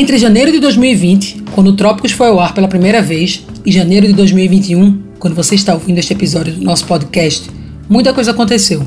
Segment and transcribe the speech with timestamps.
[0.00, 4.06] Entre janeiro de 2020, quando o Trópicos foi ao ar pela primeira vez, e janeiro
[4.06, 7.50] de 2021, quando você está ouvindo este episódio do nosso podcast,
[7.86, 8.82] muita coisa aconteceu.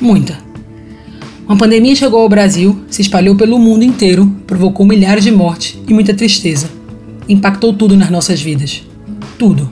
[0.00, 0.38] Muita.
[1.46, 5.92] Uma pandemia chegou ao Brasil, se espalhou pelo mundo inteiro, provocou milhares de mortes e
[5.92, 6.70] muita tristeza.
[7.28, 8.80] Impactou tudo nas nossas vidas.
[9.38, 9.70] Tudo.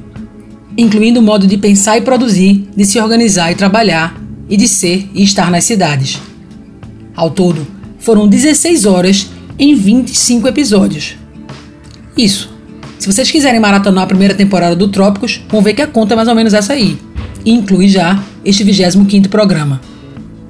[0.76, 5.09] Incluindo o modo de pensar e produzir, de se organizar e trabalhar, e de ser
[5.14, 6.20] e estar nas cidades.
[7.16, 7.66] Ao todo,
[7.98, 11.16] foram 16 horas em 25 episódios.
[12.16, 12.50] Isso.
[12.98, 16.16] Se vocês quiserem maratonar a primeira temporada do Trópicos, vão ver que a conta é
[16.16, 16.98] mais ou menos essa aí.
[17.44, 19.80] E inclui já este 25º programa.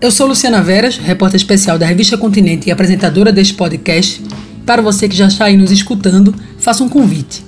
[0.01, 4.23] Eu sou Luciana Veras, repórter especial da revista Continente e apresentadora deste podcast.
[4.65, 7.45] Para você que já está aí nos escutando, faço um convite.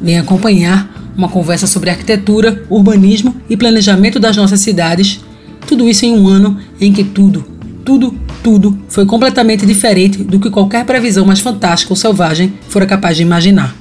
[0.00, 5.20] Venha acompanhar uma conversa sobre arquitetura, urbanismo e planejamento das nossas cidades.
[5.66, 7.46] Tudo isso em um ano em que tudo,
[7.84, 13.16] tudo, tudo foi completamente diferente do que qualquer previsão mais fantástica ou selvagem fora capaz
[13.16, 13.74] de imaginar.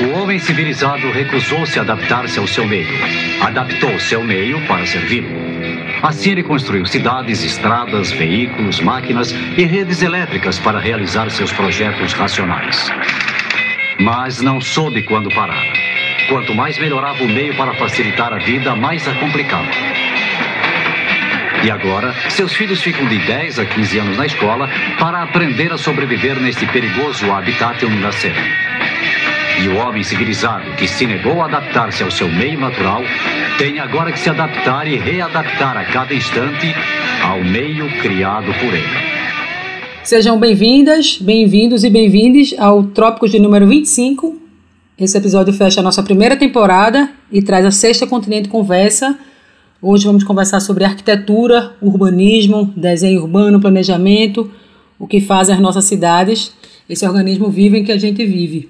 [0.00, 2.86] O homem civilizado recusou-se a adaptar-se ao seu meio.
[3.40, 5.28] Adaptou seu meio para servi-lo.
[6.02, 12.88] Assim ele construiu cidades, estradas, veículos, máquinas e redes elétricas para realizar seus projetos racionais.
[13.98, 15.64] Mas não soube quando parar.
[16.28, 19.97] Quanto mais melhorava o meio para facilitar a vida, mais a complicava.
[21.64, 25.76] E agora, seus filhos ficam de 10 a 15 anos na escola para aprender a
[25.76, 28.40] sobreviver neste perigoso habitat onde nasceram.
[29.60, 33.02] E o homem civilizado, que se negou a adaptar-se ao seu meio natural,
[33.58, 36.72] tem agora que se adaptar e readaptar a cada instante
[37.24, 39.18] ao meio criado por ele.
[40.04, 44.40] Sejam bem-vindas, bem-vindos e bem-vindes ao Trópicos de número 25.
[44.96, 49.18] Esse episódio fecha a nossa primeira temporada e traz a sexta Continente Conversa
[49.80, 54.50] Hoje vamos conversar sobre arquitetura, urbanismo, desenho urbano, planejamento,
[54.98, 56.52] o que fazem as nossas cidades,
[56.90, 58.68] esse organismo vivo em que a gente vive.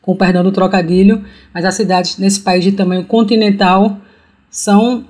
[0.00, 1.22] Com perdão do trocadilho,
[1.52, 3.98] mas as cidades nesse país de tamanho continental
[4.48, 5.04] são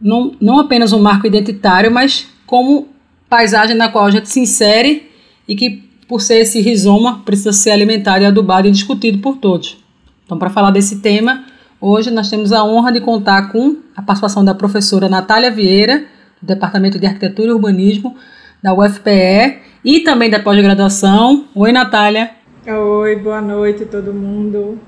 [0.00, 2.88] não, não apenas um marco identitário, mas como
[3.28, 5.08] paisagem na qual a gente se insere
[5.46, 9.78] e que, por ser esse rizoma, precisa ser alimentado e adubado e discutido por todos.
[10.26, 11.44] Então, para falar desse tema,
[11.82, 16.04] Hoje nós temos a honra de contar com a participação da professora Natália Vieira,
[16.40, 18.14] do Departamento de Arquitetura e Urbanismo
[18.62, 21.46] da UFPE e também da pós-graduação.
[21.54, 22.32] Oi, Natália.
[22.66, 24.78] Oi, boa noite todo mundo.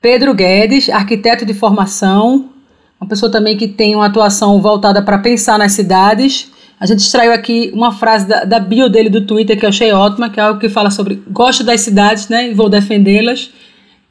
[0.00, 2.48] Pedro Guedes, arquiteto de formação,
[2.98, 6.50] uma pessoa também que tem uma atuação voltada para pensar nas cidades.
[6.80, 9.92] A gente extraiu aqui uma frase da, da, bio dele do Twitter que eu achei
[9.92, 13.50] ótima, que é algo que fala sobre gosto das cidades, né, e vou defendê-las.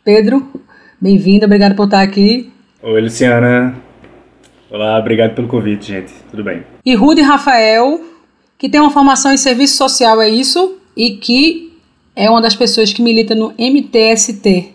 [0.04, 0.48] Pedro,
[1.02, 2.52] Bem-vinda, obrigado por estar aqui.
[2.84, 3.74] Oi, Luciana.
[4.70, 6.12] Olá, obrigado pelo convite, gente.
[6.30, 6.62] Tudo bem?
[6.86, 8.02] E Rudy Rafael,
[8.58, 10.78] que tem uma formação em serviço social, é isso?
[10.98, 11.72] E que
[12.14, 14.74] é uma das pessoas que milita no MTST.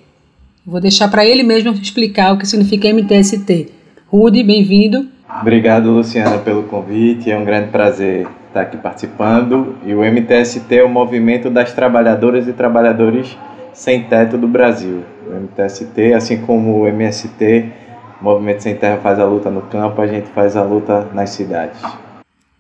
[0.65, 3.69] Vou deixar para ele mesmo explicar o que significa MTST.
[4.07, 5.07] Rudy, bem-vindo.
[5.43, 7.31] Obrigado, Luciana, pelo convite.
[7.31, 9.77] É um grande prazer estar aqui participando.
[9.85, 13.37] E o MTST é o Movimento das Trabalhadoras e Trabalhadores
[13.75, 17.73] Sem Teto do Brasil o MTST, assim como o MST,
[18.21, 21.79] Movimento Sem Terra faz a luta no campo, a gente faz a luta nas cidades.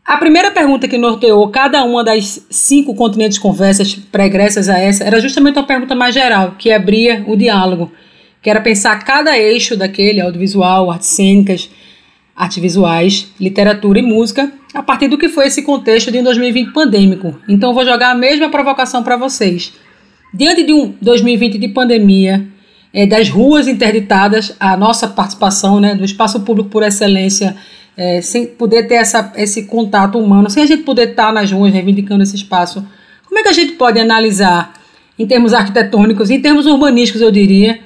[0.05, 5.19] A primeira pergunta que norteou cada uma das cinco continentes conversas pregressas a essa era
[5.19, 7.91] justamente uma pergunta mais geral, que abria o diálogo,
[8.43, 11.71] que era pensar cada eixo daquele, audiovisual, artes cênicas,
[12.37, 16.73] artes visuais, literatura e música, a partir do que foi esse contexto de um 2020
[16.73, 17.41] pandêmico.
[17.49, 19.73] Então vou jogar a mesma provocação para vocês.
[20.35, 22.47] Diante de um 2020 de pandemia,
[22.95, 27.57] é, das ruas interditadas, a nossa participação né, do espaço público por excelência,
[27.97, 31.73] é, sem poder ter essa, esse contato humano, sem a gente poder estar nas ruas
[31.73, 32.87] reivindicando esse espaço,
[33.27, 34.73] como é que a gente pode analisar,
[35.19, 37.81] em termos arquitetônicos, em termos urbanísticos, eu diria,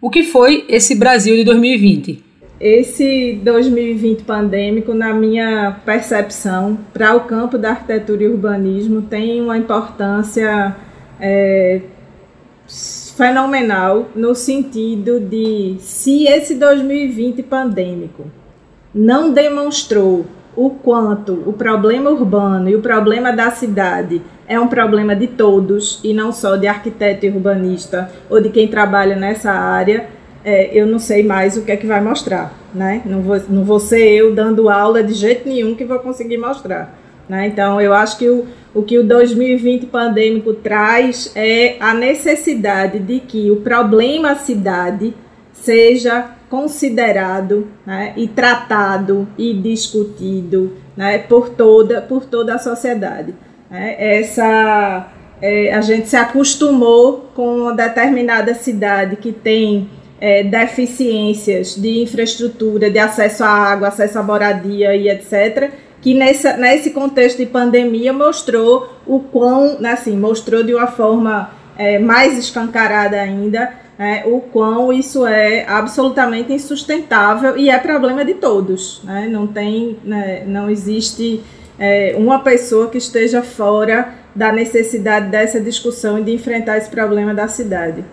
[0.00, 2.24] o que foi esse Brasil de 2020?
[2.60, 9.56] Esse 2020 pandêmico, na minha percepção, para o campo da arquitetura e urbanismo, tem uma
[9.56, 10.76] importância
[11.20, 11.80] é,
[13.18, 18.26] fenomenal no sentido de se esse 2020 pandêmico
[18.94, 20.24] não demonstrou
[20.54, 26.00] o quanto o problema urbano e o problema da cidade é um problema de todos
[26.04, 30.06] e não só de arquiteto e urbanista ou de quem trabalha nessa área,
[30.44, 33.02] é, eu não sei mais o que é que vai mostrar, né?
[33.04, 36.96] Não vou, não vou ser eu dando aula de jeito nenhum que vou conseguir mostrar.
[37.28, 37.46] Né?
[37.46, 38.46] Então, eu acho que o,
[38.78, 45.14] o que o 2020 pandêmico traz é a necessidade de que o problema cidade
[45.52, 53.34] seja considerado né, e tratado e discutido né, por, toda, por toda a sociedade.
[53.68, 55.08] É, essa
[55.42, 59.90] é, a gente se acostumou com uma determinada cidade que tem
[60.20, 66.56] é, deficiências de infraestrutura, de acesso à água, acesso à moradia e etc., que nessa,
[66.56, 73.20] nesse contexto de pandemia mostrou o quão, assim, mostrou de uma forma é, mais escancarada
[73.20, 79.02] ainda é, o quão isso é absolutamente insustentável e é problema de todos.
[79.02, 79.28] Né?
[79.28, 81.40] Não tem, né, não existe
[81.78, 87.34] é, uma pessoa que esteja fora da necessidade dessa discussão e de enfrentar esse problema
[87.34, 88.04] da cidade.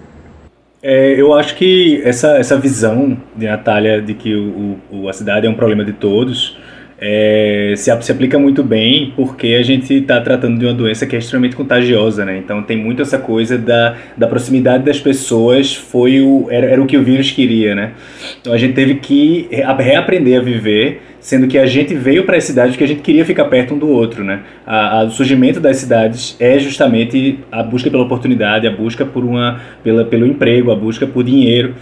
[0.81, 5.45] É, eu acho que essa, essa visão de Natália de que o, o, a cidade
[5.45, 6.57] é um problema de todos
[6.99, 11.15] é, se, se, aplica muito bem porque a gente está tratando de uma doença que
[11.15, 12.37] é extremamente contagiosa, né?
[12.37, 16.85] Então tem muito essa coisa da, da proximidade das pessoas, foi o, era, era o
[16.85, 17.91] que o vírus queria, né?
[18.39, 22.45] Então a gente teve que reaprender a viver, sendo que a gente veio para as
[22.45, 24.41] cidades porque a gente queria ficar perto um do outro, né?
[24.65, 29.25] A, a, o surgimento das cidades é justamente a busca pela oportunidade, a busca por
[29.25, 31.75] uma, pela, pelo emprego, a busca por dinheiro.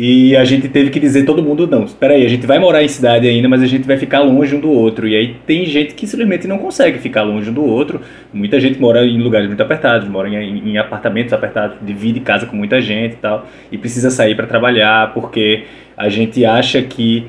[0.00, 2.84] E a gente teve que dizer todo mundo, não, espera aí, a gente vai morar
[2.84, 5.08] em cidade ainda, mas a gente vai ficar longe um do outro.
[5.08, 8.00] E aí tem gente que simplesmente não consegue ficar longe um do outro.
[8.32, 12.54] Muita gente mora em lugares muito apertados, mora em, em apartamentos apertados, divide casa com
[12.54, 15.64] muita gente e tal, e precisa sair para trabalhar porque
[15.96, 17.26] a gente acha que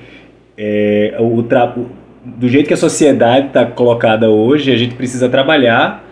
[0.55, 1.43] é, o,
[2.23, 6.03] do jeito que a sociedade está colocada hoje, a gente precisa trabalhar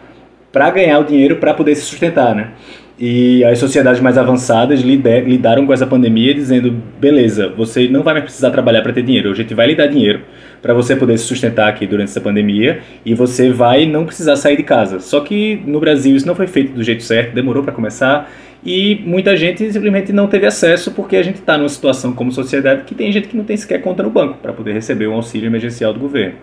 [0.51, 2.54] para ganhar o dinheiro para poder se sustentar, né?
[2.99, 8.23] E as sociedades mais avançadas lidaram com essa pandemia dizendo: beleza, você não vai mais
[8.23, 10.21] precisar trabalhar para ter dinheiro, a gente vai lhe dar dinheiro
[10.63, 14.57] para você poder se sustentar aqui durante essa pandemia e você vai não precisar sair
[14.57, 14.99] de casa.
[14.99, 18.31] Só que no Brasil isso não foi feito do jeito certo, demorou para começar
[18.65, 22.81] e muita gente simplesmente não teve acesso porque a gente está numa situação como sociedade
[22.83, 25.45] que tem gente que não tem sequer conta no banco para poder receber o auxílio
[25.45, 26.35] emergencial do governo.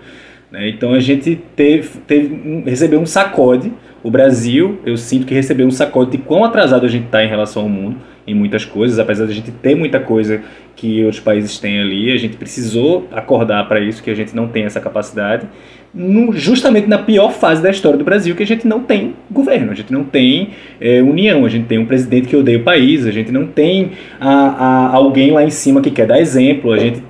[0.50, 0.68] Né?
[0.68, 3.72] Então a gente teve, teve, recebeu um sacode.
[4.02, 7.28] O Brasil, eu sinto que recebeu um sacode de quão atrasado a gente está em
[7.28, 7.96] relação ao mundo
[8.26, 10.42] em muitas coisas, apesar de a gente ter muita coisa
[10.74, 14.48] que outros países têm ali, a gente precisou acordar para isso, que a gente não
[14.48, 15.46] tem essa capacidade,
[15.92, 19.70] no, justamente na pior fase da história do Brasil, que a gente não tem governo,
[19.70, 20.50] a gente não tem
[20.80, 23.92] é, união, a gente tem um presidente que odeia o país, a gente não tem
[24.18, 27.02] a, a, alguém lá em cima que quer dar exemplo, a gente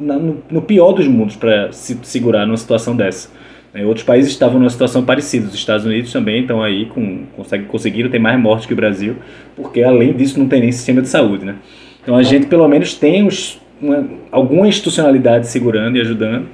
[0.00, 3.30] está no, no, pior dos mundos para se segurar numa situação dessa.
[3.74, 7.64] É, outros países estavam numa situação parecida, os Estados Unidos também estão aí, com, consegue,
[7.66, 9.16] conseguiram ter mais mortes que o Brasil,
[9.54, 11.44] porque além disso não tem nem sistema de saúde.
[11.44, 11.56] Né?
[12.02, 16.46] Então a gente pelo menos tem uns, uma, alguma institucionalidade segurando e ajudando,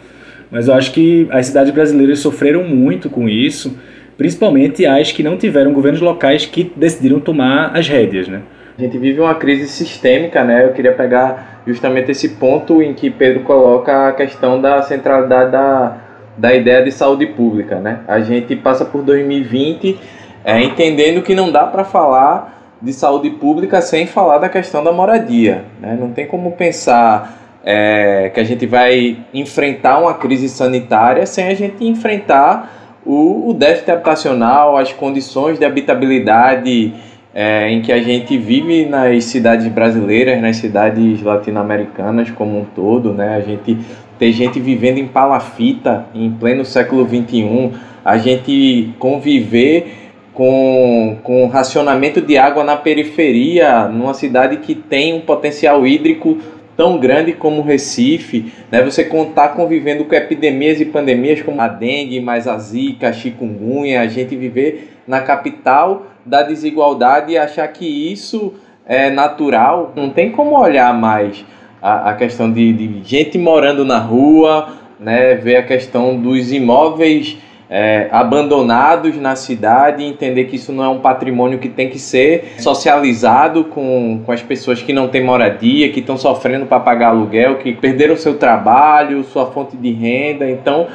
[0.51, 3.79] mas eu acho que as cidades brasileiras sofreram muito com isso,
[4.17, 8.27] principalmente as que não tiveram governos locais que decidiram tomar as rédeas.
[8.27, 8.43] Né?
[8.77, 10.65] A gente vive uma crise sistêmica, né?
[10.65, 15.97] Eu queria pegar justamente esse ponto em que Pedro coloca a questão da centralidade da,
[16.37, 18.01] da ideia de saúde pública, né?
[18.09, 19.97] A gente passa por 2020
[20.45, 24.93] é, entendendo que não dá para falar de saúde pública sem falar da questão da
[24.93, 25.97] moradia, né?
[25.99, 31.55] Não tem como pensar é, que a gente vai enfrentar uma crise sanitária sem a
[31.55, 36.93] gente enfrentar o, o déficit habitacional, as condições de habitabilidade
[37.35, 43.13] é, em que a gente vive nas cidades brasileiras, nas cidades latino-americanas como um todo,
[43.13, 43.35] né?
[43.35, 43.77] A gente
[44.19, 47.73] tem gente vivendo em palafita em pleno século XXI,
[48.05, 55.21] a gente conviver com, com racionamento de água na periferia, numa cidade que tem um
[55.21, 56.39] potencial hídrico
[56.77, 58.81] tão grande como Recife, né?
[58.83, 64.01] Você contar convivendo com epidemias e pandemias como a dengue, mais a zika, a chikungunya,
[64.01, 68.55] a gente viver na capital da desigualdade e achar que isso
[68.87, 69.93] é natural.
[69.95, 71.45] Não tem como olhar mais
[71.81, 75.35] a, a questão de, de gente morando na rua, né?
[75.35, 77.37] Ver a questão dos imóveis
[77.69, 82.55] é, abandonados na cidade, entender que isso não é um patrimônio que tem que ser
[82.59, 87.57] socializado com, com as pessoas que não têm moradia, que estão sofrendo para pagar aluguel,
[87.57, 90.49] que perderam seu trabalho, sua fonte de renda.
[90.49, 90.87] Então,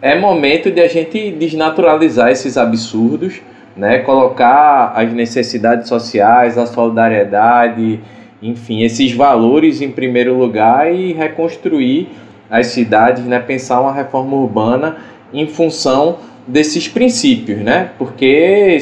[0.00, 3.40] é momento de a gente desnaturalizar esses absurdos,
[3.76, 3.98] né?
[3.98, 8.00] colocar as necessidades sociais, a solidariedade,
[8.42, 12.08] enfim, esses valores em primeiro lugar e reconstruir
[12.48, 13.38] as cidades, né?
[13.38, 14.96] pensar uma reforma urbana
[15.32, 17.90] em função desses princípios, né?
[17.98, 18.78] Porque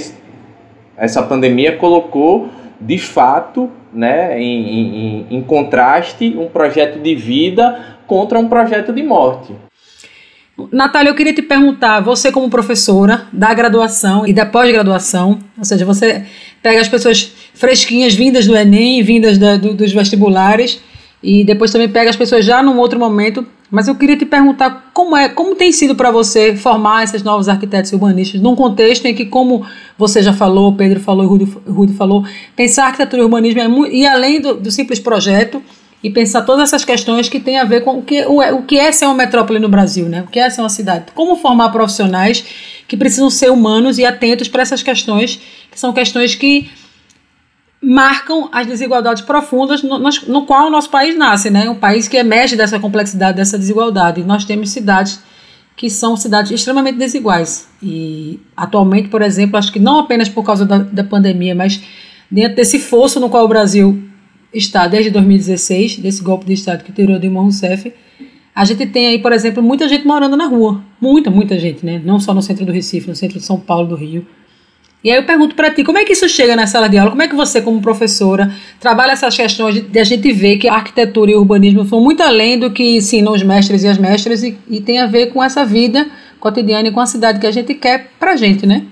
[0.96, 8.38] essa pandemia colocou de fato, né, em, em, em contraste, um projeto de vida contra
[8.38, 9.54] um projeto de morte.
[10.70, 15.84] Natália, eu queria te perguntar, você como professora da graduação e da pós-graduação, ou seja,
[15.84, 16.24] você
[16.62, 20.80] pega as pessoas fresquinhas, vindas do Enem, vindas da, do, dos vestibulares,
[21.20, 23.44] e depois também pega as pessoas já num outro momento.
[23.70, 27.48] Mas eu queria te perguntar como é, como tem sido para você formar esses novos
[27.48, 29.66] arquitetos urbanistas num contexto em que, como
[29.98, 34.06] você já falou, Pedro falou, Rudi, Rudi falou, pensar arquitetura e urbanismo é muito, e
[34.06, 35.60] além do, do simples projeto
[36.04, 38.78] e pensar todas essas questões que têm a ver com o que, o, o que
[38.78, 40.20] é ser uma metrópole no Brasil, né?
[40.20, 41.06] O que é ser uma cidade?
[41.14, 42.44] Como formar profissionais
[42.86, 46.70] que precisam ser humanos e atentos para essas questões, que são questões que
[47.80, 51.70] marcam as desigualdades profundas no, no, qual o nosso país nasce, né?
[51.70, 54.20] Um país que emerge dessa complexidade, dessa desigualdade.
[54.20, 55.20] E nós temos cidades
[55.74, 57.66] que são cidades extremamente desiguais.
[57.82, 61.80] E atualmente, por exemplo, acho que não apenas por causa da, da pandemia, mas
[62.30, 64.10] dentro desse fosso no qual o Brasil
[64.54, 67.92] está desde 2016, desse golpe de Estado que tirou Dilma Rousseff,
[68.54, 70.80] a gente tem aí, por exemplo, muita gente morando na rua.
[71.00, 72.00] Muita, muita gente, né?
[72.04, 74.24] Não só no centro do Recife, no centro de São Paulo, do Rio.
[75.02, 77.10] E aí eu pergunto para ti, como é que isso chega na sala de aula?
[77.10, 80.74] Como é que você, como professora, trabalha essas questões de, a gente ver que a
[80.74, 84.42] arquitetura e o urbanismo são muito além do que ensinam os mestres e as mestras
[84.42, 86.06] e, e tem a ver com essa vida
[86.40, 88.86] cotidiana e com a cidade que a gente quer para gente, né?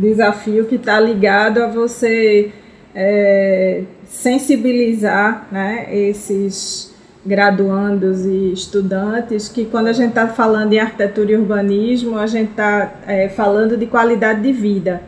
[0.00, 2.50] Desafio que está ligado a você
[2.94, 6.90] é, sensibilizar né, esses
[7.24, 12.50] graduandos e estudantes que quando a gente está falando em arquitetura e urbanismo, a gente
[12.50, 15.02] está é, falando de qualidade de vida.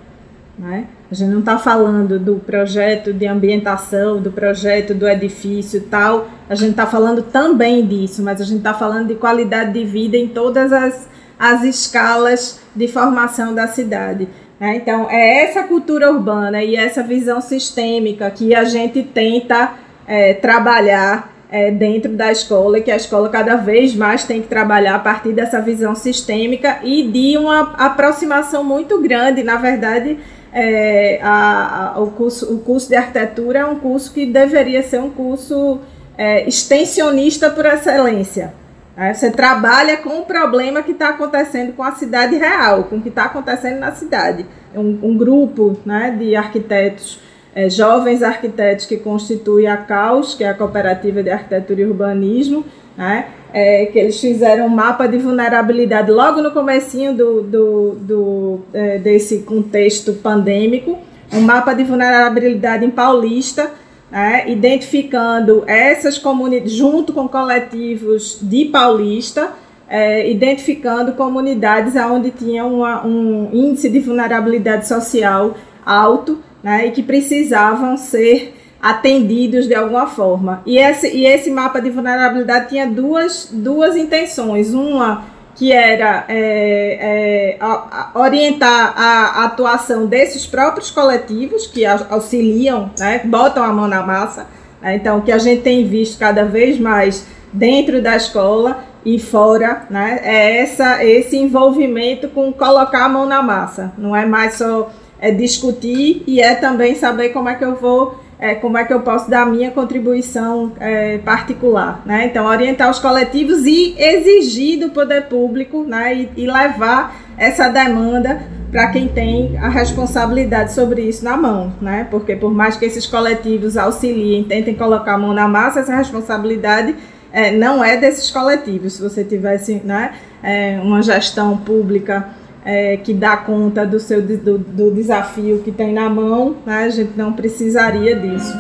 [0.59, 0.87] Né?
[1.11, 6.55] A gente não está falando do projeto de ambientação, do projeto do edifício tal, a
[6.55, 10.29] gente está falando também disso, mas a gente está falando de qualidade de vida em
[10.29, 11.09] todas as,
[11.39, 14.29] as escalas de formação da cidade.
[14.63, 14.77] Né?
[14.77, 19.73] Então, é essa cultura urbana e essa visão sistêmica que a gente tenta
[20.07, 24.47] é, trabalhar é, dentro da escola e que a escola cada vez mais tem que
[24.47, 30.17] trabalhar a partir dessa visão sistêmica e de uma aproximação muito grande, na verdade,
[30.53, 35.01] é, a, a, o, curso, o curso de arquitetura é um curso que deveria ser
[35.01, 35.81] um curso
[36.17, 38.55] é, extensionista por excelência.
[38.97, 43.09] Você trabalha com o problema que está acontecendo com a cidade real, com o que
[43.09, 44.45] está acontecendo na cidade.
[44.75, 47.19] Um, um grupo né, de arquitetos,
[47.55, 52.65] é, jovens arquitetos que constitui a CAUS, que é a Cooperativa de Arquitetura e Urbanismo,
[52.97, 58.61] né, é, que eles fizeram um mapa de vulnerabilidade logo no comecinho do, do, do
[58.75, 60.99] é, desse contexto pandêmico,
[61.33, 63.71] um mapa de vulnerabilidade em Paulista,
[64.13, 69.53] né, identificando essas comunidades, junto com coletivos de Paulista,
[69.89, 77.03] é, identificando comunidades onde tinha uma, um índice de vulnerabilidade social alto né, e que
[77.03, 80.63] precisavam ser atendidos de alguma forma.
[80.67, 84.75] E esse, e esse mapa de vulnerabilidade tinha duas, duas intenções.
[84.75, 93.63] Uma que era é, é, orientar a, atuação desses próprios coletivos que auxiliam, né, botam
[93.63, 94.47] a mão na massa.
[94.81, 99.19] Né, então, o que a gente tem visto cada vez mais dentro da escola e
[99.19, 103.93] fora, né, é essa, esse envolvimento com colocar a mão na massa.
[103.99, 104.91] Não é mais só
[105.21, 108.93] é discutir e é também saber como é que eu vou é, como é que
[108.93, 112.27] eu posso dar minha contribuição é, particular, né?
[112.27, 116.13] Então, orientar os coletivos e exigir do poder público, né?
[116.13, 122.09] E, e levar essa demanda para quem tem a responsabilidade sobre isso na mão, né?
[122.11, 126.97] Porque por mais que esses coletivos auxiliem, tentem colocar a mão na massa, essa responsabilidade
[127.33, 128.95] é, não é desses coletivos.
[128.95, 132.27] Se você tivesse, né, é, uma gestão pública
[132.65, 136.85] é, que dá conta do seu do, do desafio que tem na mão, né?
[136.85, 138.53] a gente não precisaria disso.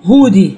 [0.00, 0.56] Rude,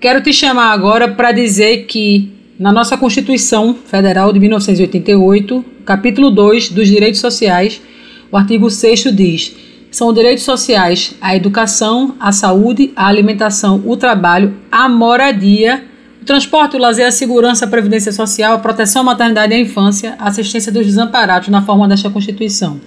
[0.00, 6.70] quero te chamar agora para dizer que na nossa Constituição Federal de 1988, capítulo 2
[6.70, 7.80] dos Direitos Sociais,
[8.30, 9.56] o artigo 6 diz:
[9.90, 15.84] são direitos sociais a educação, a saúde, a alimentação, o trabalho, a moradia,
[16.20, 19.60] o transporte, o lazer, a segurança, a previdência social, a proteção à maternidade e à
[19.60, 22.80] infância, a assistência dos desamparados na forma desta Constituição.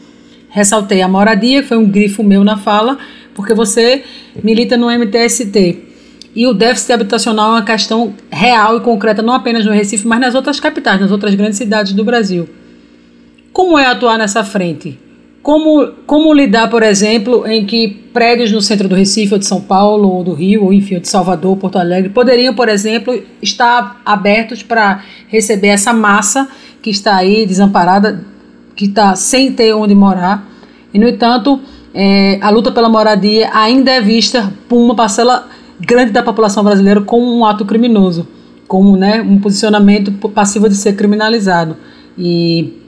[0.50, 2.98] Ressaltei a moradia, que foi um grifo meu na fala,
[3.34, 4.04] porque você
[4.44, 5.88] milita no MTST.
[6.36, 10.20] E o déficit habitacional é uma questão real e concreta, não apenas no Recife, mas
[10.20, 12.48] nas outras capitais, nas outras grandes cidades do Brasil.
[13.52, 14.98] Como é atuar nessa frente?
[15.42, 19.60] Como, como lidar, por exemplo, em que prédios no centro do Recife, ou de São
[19.60, 24.62] Paulo, ou do Rio, ou enfim, de Salvador, Porto Alegre, poderiam, por exemplo, estar abertos
[24.62, 26.48] para receber essa massa
[26.82, 28.24] que está aí desamparada,
[28.76, 30.48] que está sem ter onde morar.
[30.94, 31.60] E, no entanto,
[31.94, 35.48] é, a luta pela moradia ainda é vista por uma parcela
[35.80, 38.28] grande da população brasileira como um ato criminoso.
[38.68, 41.76] como né, um posicionamento passivo de ser criminalizado.
[42.18, 42.81] E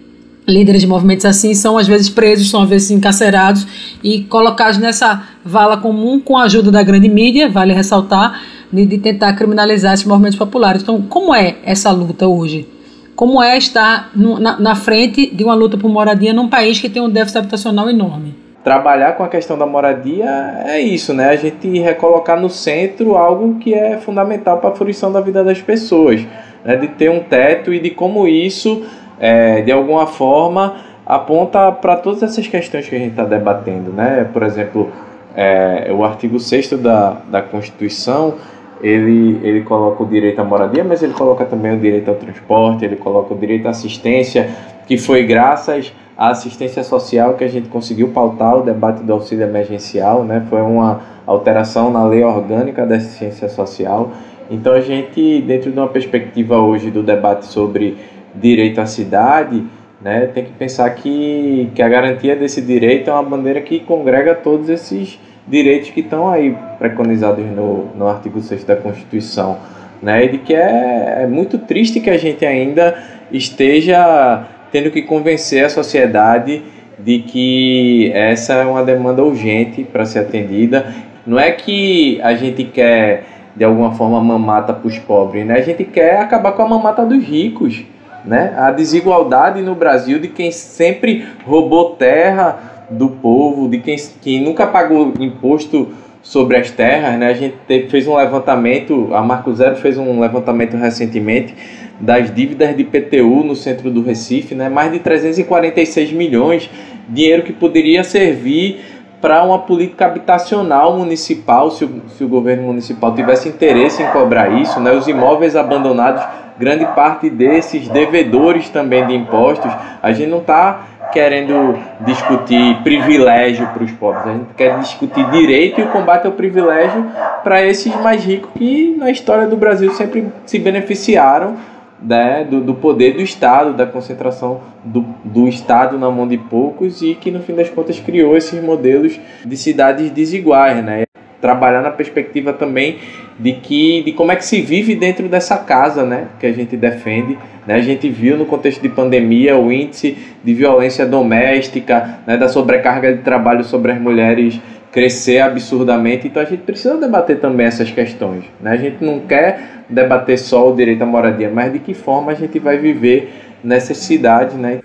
[0.48, 3.66] líderes de movimentos assim são às vezes presos, são às vezes encarcerados
[4.04, 9.34] e colocados nessa vala comum com a ajuda da grande mídia, vale ressaltar, de, tentar
[9.34, 10.82] criminalizar esses movimentos populares.
[10.82, 12.68] Então, como é essa luta hoje?
[13.16, 17.02] Como é estar na, na frente de uma luta por moradia num país que tem
[17.02, 18.44] um déficit habitacional enorme?
[18.64, 20.26] trabalhar com a questão da moradia
[20.66, 21.30] é isso, né?
[21.30, 25.62] A gente recolocar no centro algo que é fundamental para a fruição da vida das
[25.62, 26.26] pessoas,
[26.64, 26.78] né?
[26.78, 28.84] De ter um teto e de como isso,
[29.24, 30.76] é, de alguma forma,
[31.06, 34.28] aponta para todas essas questões que a gente está debatendo, né?
[34.34, 34.90] Por exemplo,
[35.34, 38.34] é, o artigo 6 da, da Constituição,
[38.82, 42.84] ele, ele coloca o direito à moradia, mas ele coloca também o direito ao transporte,
[42.84, 44.50] ele coloca o direito à assistência,
[44.86, 49.46] que foi graças a assistência social que a gente conseguiu pautar o debate do auxílio
[49.46, 50.46] emergencial, né?
[50.50, 54.12] Foi uma alteração na lei orgânica da assistência social.
[54.52, 57.98] Então a gente, dentro de uma perspectiva hoje do debate sobre
[58.36, 59.64] direito à cidade,
[60.02, 64.36] né, tem que pensar que, que a garantia desse direito é uma bandeira que congrega
[64.36, 69.58] todos esses direitos que estão aí preconizados no, no artigo 6 da Constituição.
[70.02, 75.02] Né, e de que é, é muito triste que a gente ainda esteja tendo que
[75.02, 76.62] convencer a sociedade
[77.00, 80.94] de que essa é uma demanda urgente para ser atendida.
[81.26, 83.24] Não é que a gente quer,
[83.56, 85.56] de alguma forma, mamata para os pobres, né?
[85.56, 87.86] a gente quer acabar com a mamata dos ricos.
[88.26, 88.54] Né?
[88.58, 94.66] A desigualdade no Brasil de quem sempre roubou terra do povo, de quem, quem nunca
[94.68, 95.90] pagou imposto
[96.22, 97.20] sobre as terras.
[97.20, 97.28] Né?
[97.28, 101.54] A gente fez um levantamento, a Marco Zero fez um levantamento recentemente
[102.00, 104.70] das dívidas de PTU no centro do Recife, né?
[104.70, 106.70] mais de 346 milhões,
[107.08, 108.80] dinheiro que poderia servir
[109.22, 114.50] para uma política habitacional municipal, se o, se o governo municipal tivesse interesse em cobrar
[114.50, 114.92] isso, né?
[114.92, 116.22] os imóveis abandonados,
[116.58, 123.84] grande parte desses devedores também de impostos, a gente não está querendo discutir privilégio para
[123.84, 127.06] os pobres, a gente quer discutir direito e o combate ao privilégio
[127.44, 131.56] para esses mais ricos que na história do Brasil sempre se beneficiaram
[132.02, 137.02] né, do, do, poder do Estado, da concentração do, do Estado na mão de poucos
[137.02, 141.03] e que no fim das contas criou esses modelos de cidades desiguais, né?
[141.44, 143.00] Trabalhar na perspectiva também
[143.38, 146.78] de que de como é que se vive dentro dessa casa, né, que a gente
[146.78, 147.38] defende.
[147.68, 147.76] Né?
[147.76, 153.14] A gente viu no contexto de pandemia o índice de violência doméstica, né, da sobrecarga
[153.14, 154.58] de trabalho sobre as mulheres
[154.90, 156.28] crescer absurdamente.
[156.28, 158.46] Então a gente precisa debater também essas questões.
[158.62, 158.72] Né?
[158.72, 162.36] A gente não quer debater só o direito à moradia, mas de que forma a
[162.36, 164.56] gente vai viver nessas cidades.
[164.56, 164.80] Né?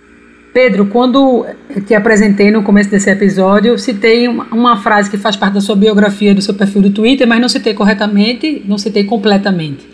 [0.53, 1.47] Pedro, quando
[1.87, 5.77] te apresentei no começo desse episódio, eu citei uma frase que faz parte da sua
[5.77, 9.87] biografia, do seu perfil do Twitter, mas não citei corretamente, não citei completamente.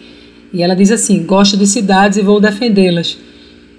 [0.52, 3.18] E ela diz assim: Gosto de cidades e vou defendê-las.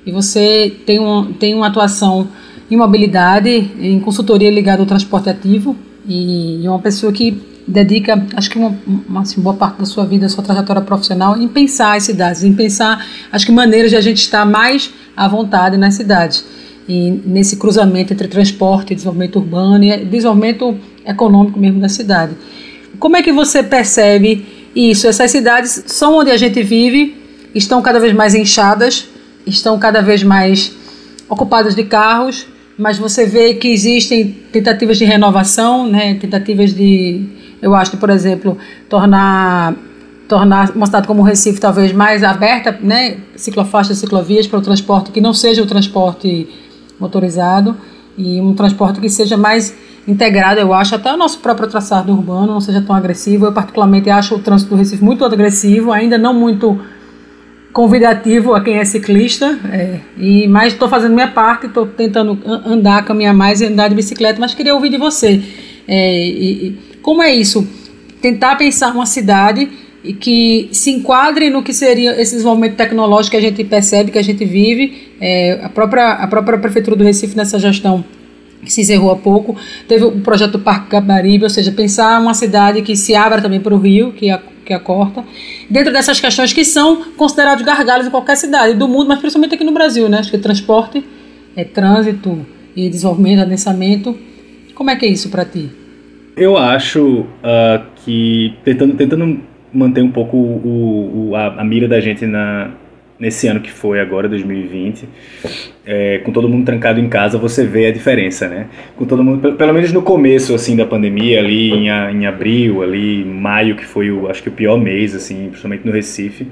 [0.05, 2.27] E você tem, um, tem uma atuação
[2.69, 5.75] em mobilidade, em consultoria ligada ao transporte ativo,
[6.07, 10.05] e é uma pessoa que dedica, acho que uma, uma assim, boa parte da sua
[10.05, 13.97] vida, da sua trajetória profissional, em pensar as cidades, em pensar, acho que maneiras de
[13.97, 16.45] a gente estar mais à vontade nas cidades.
[16.87, 22.35] E nesse cruzamento entre transporte, desenvolvimento urbano e desenvolvimento econômico mesmo da cidade.
[22.99, 24.45] Como é que você percebe
[24.75, 25.07] isso?
[25.07, 27.15] Essas cidades são onde a gente vive,
[27.53, 29.07] estão cada vez mais inchadas,
[29.45, 30.73] estão cada vez mais
[31.29, 32.45] ocupadas de carros,
[32.77, 37.25] mas você vê que existem tentativas de renovação, né, tentativas de,
[37.61, 38.57] eu acho, por exemplo,
[38.89, 39.75] tornar
[40.27, 45.11] tornar uma cidade como o Recife talvez mais aberta, né, ciclofaixas, ciclovias para o transporte
[45.11, 46.47] que não seja o transporte
[46.99, 47.75] motorizado
[48.17, 49.75] e um transporte que seja mais
[50.07, 53.45] integrado, eu acho, até o nosso próprio traçado urbano não seja tão agressivo.
[53.45, 56.79] Eu particularmente acho o trânsito do Recife muito agressivo, ainda não muito
[57.73, 63.03] convidativo a quem é ciclista, é, e mas estou fazendo minha parte, estou tentando andar,
[63.03, 65.43] caminhar mais e andar de bicicleta, mas queria ouvir de você.
[65.85, 67.67] É, e, como é isso?
[68.21, 69.69] Tentar pensar uma cidade
[70.13, 74.23] que se enquadre no que seria esse desenvolvimento tecnológico que a gente percebe, que a
[74.23, 75.13] gente vive.
[75.19, 78.03] É, a, própria, a própria Prefeitura do Recife, nessa gestão
[78.63, 79.55] que se encerrou há pouco,
[79.87, 83.73] teve o projeto Parque Capibaribe, ou seja, pensar uma cidade que se abra também para
[83.73, 85.23] o rio, que a que a corta,
[85.69, 89.63] dentro dessas questões que são considerados gargalos em qualquer cidade do mundo, mas principalmente aqui
[89.63, 90.17] no Brasil, né?
[90.17, 91.05] Acho que transporte,
[91.55, 94.17] é, trânsito e desenvolvimento, adensamento.
[94.73, 95.69] Como é que é isso para ti?
[96.35, 99.39] Eu acho uh, que tentando, tentando
[99.75, 102.71] manter um pouco o, o, a, a, mira da gente na,
[103.19, 105.07] nesse ano que foi agora, 2020,
[105.85, 108.67] é, com todo mundo trancado em casa, você vê a diferença, né?
[108.95, 113.21] Com todo mundo, pelo menos no começo, assim, da pandemia, ali em, em abril, ali
[113.21, 116.47] em maio, que foi, o, acho que o pior mês, assim, principalmente no Recife,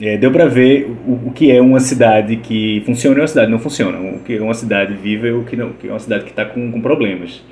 [0.00, 3.50] é, deu para ver o, o, que é uma cidade que funciona e uma cidade
[3.50, 6.00] não funciona, o que é uma cidade viva e o que, não, que é uma
[6.00, 7.42] cidade que está com, com problemas.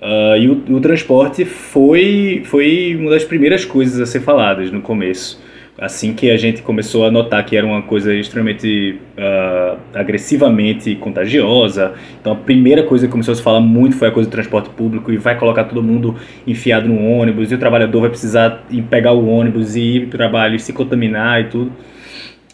[0.00, 4.82] Uh, e o, o transporte foi, foi uma das primeiras coisas a ser faladas no
[4.82, 5.42] começo
[5.76, 11.94] assim que a gente começou a notar que era uma coisa extremamente uh, agressivamente contagiosa.
[12.20, 14.70] Então a primeira coisa que começou a se falar muito foi a coisa do transporte
[14.70, 16.14] público e vai colocar todo mundo
[16.46, 20.18] enfiado no ônibus e o trabalhador vai precisar pegar o ônibus e ir para o
[20.18, 21.72] trabalho e se contaminar e tudo.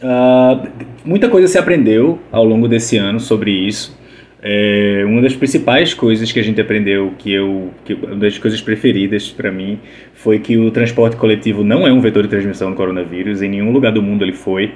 [0.03, 0.67] Uh,
[1.05, 4.00] muita coisa se aprendeu ao longo desse ano sobre isso.
[4.43, 8.61] É, uma das principais coisas que a gente aprendeu, que eu, que uma das coisas
[8.63, 9.79] preferidas para mim,
[10.15, 13.43] foi que o transporte coletivo não é um vetor de transmissão do coronavírus.
[13.43, 14.73] Em nenhum lugar do mundo ele foi.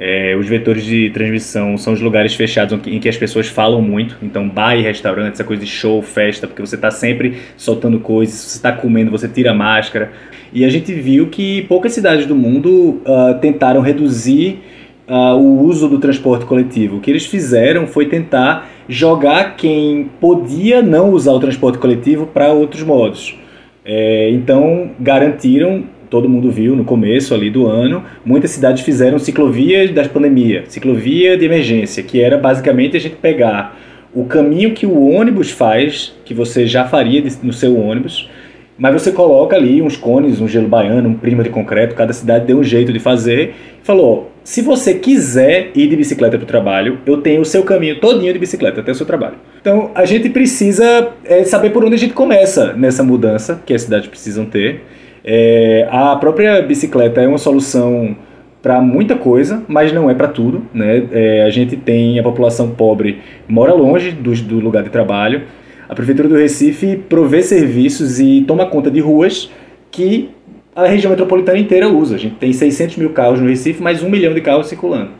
[0.00, 4.16] É, os vetores de transmissão são os lugares fechados em que as pessoas falam muito.
[4.22, 8.36] Então, bar e restaurante, essa coisa de show, festa, porque você está sempre soltando coisas,
[8.36, 10.12] você está comendo, você tira a máscara.
[10.52, 14.60] E a gente viu que poucas cidades do mundo uh, tentaram reduzir
[15.08, 16.98] uh, o uso do transporte coletivo.
[16.98, 22.52] O que eles fizeram foi tentar jogar quem podia não usar o transporte coletivo para
[22.52, 23.36] outros modos.
[23.84, 29.90] É, então, garantiram, todo mundo viu no começo ali do ano, muitas cidades fizeram ciclovia
[29.92, 33.78] da pandemia, ciclovia de emergência, que era basicamente a gente pegar
[34.14, 38.28] o caminho que o ônibus faz, que você já faria no seu ônibus,
[38.78, 42.46] mas você coloca ali uns cones, um gelo baiano, um prima de concreto, cada cidade
[42.46, 43.54] deu um jeito de fazer.
[43.82, 47.98] Falou, se você quiser ir de bicicleta para o trabalho, eu tenho o seu caminho
[48.00, 49.34] todinho de bicicleta até o seu trabalho.
[49.60, 53.82] Então a gente precisa é, saber por onde a gente começa nessa mudança que as
[53.82, 54.84] cidades precisam ter.
[55.24, 58.16] É, a própria bicicleta é uma solução
[58.62, 60.62] para muita coisa, mas não é para tudo.
[60.72, 61.02] Né?
[61.10, 65.42] É, a gente tem a população pobre mora longe do, do lugar de trabalho
[65.88, 69.50] a Prefeitura do Recife provê serviços e toma conta de ruas
[69.90, 70.28] que
[70.76, 72.16] a região metropolitana inteira usa.
[72.16, 75.10] A gente tem 600 mil carros no Recife, mais um milhão de carros circulando.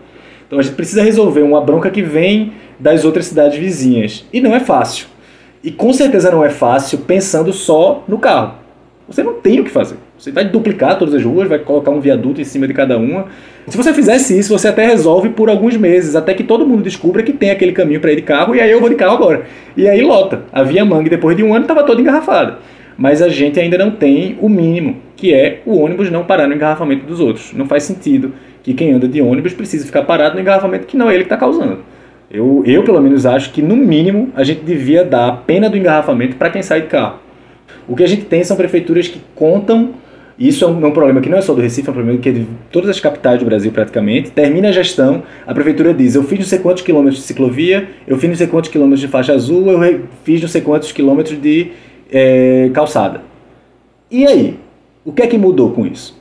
[0.46, 4.26] Então a gente precisa resolver uma bronca que vem das outras cidades vizinhas.
[4.30, 5.06] E não é fácil.
[5.64, 8.54] E com certeza não é fácil pensando só no carro.
[9.08, 9.96] Você não tem o que fazer.
[10.18, 13.26] Você vai duplicar todas as ruas, vai colocar um viaduto em cima de cada uma.
[13.68, 17.22] Se você fizesse isso, você até resolve por alguns meses, até que todo mundo descubra
[17.22, 19.44] que tem aquele caminho para ir de carro, e aí eu vou de carro agora.
[19.76, 20.42] E aí lota.
[20.52, 22.58] A Via Mangue, depois de um ano, estava toda engarrafada.
[22.96, 26.54] Mas a gente ainda não tem o mínimo, que é o ônibus não parar no
[26.54, 27.52] engarrafamento dos outros.
[27.52, 31.08] Não faz sentido que quem anda de ônibus precise ficar parado no engarrafamento que não
[31.08, 31.78] é ele que está causando.
[32.28, 35.76] Eu, eu, pelo menos, acho que, no mínimo, a gente devia dar a pena do
[35.76, 37.20] engarrafamento para quem sai de carro.
[37.86, 39.90] O que a gente tem são prefeituras que contam
[40.38, 42.18] isso é um, é um, problema que não é só do Recife, é um problema
[42.18, 44.30] que é de todas as capitais do Brasil praticamente.
[44.30, 48.16] Termina a gestão, a prefeitura diz: eu fiz não sei quantos quilômetros de ciclovia, eu
[48.16, 51.72] fiz não sei quantos quilômetros de faixa azul, eu fiz não sei quantos quilômetros de
[52.12, 53.22] é, calçada.
[54.10, 54.56] E aí?
[55.04, 56.16] O que é que mudou com isso?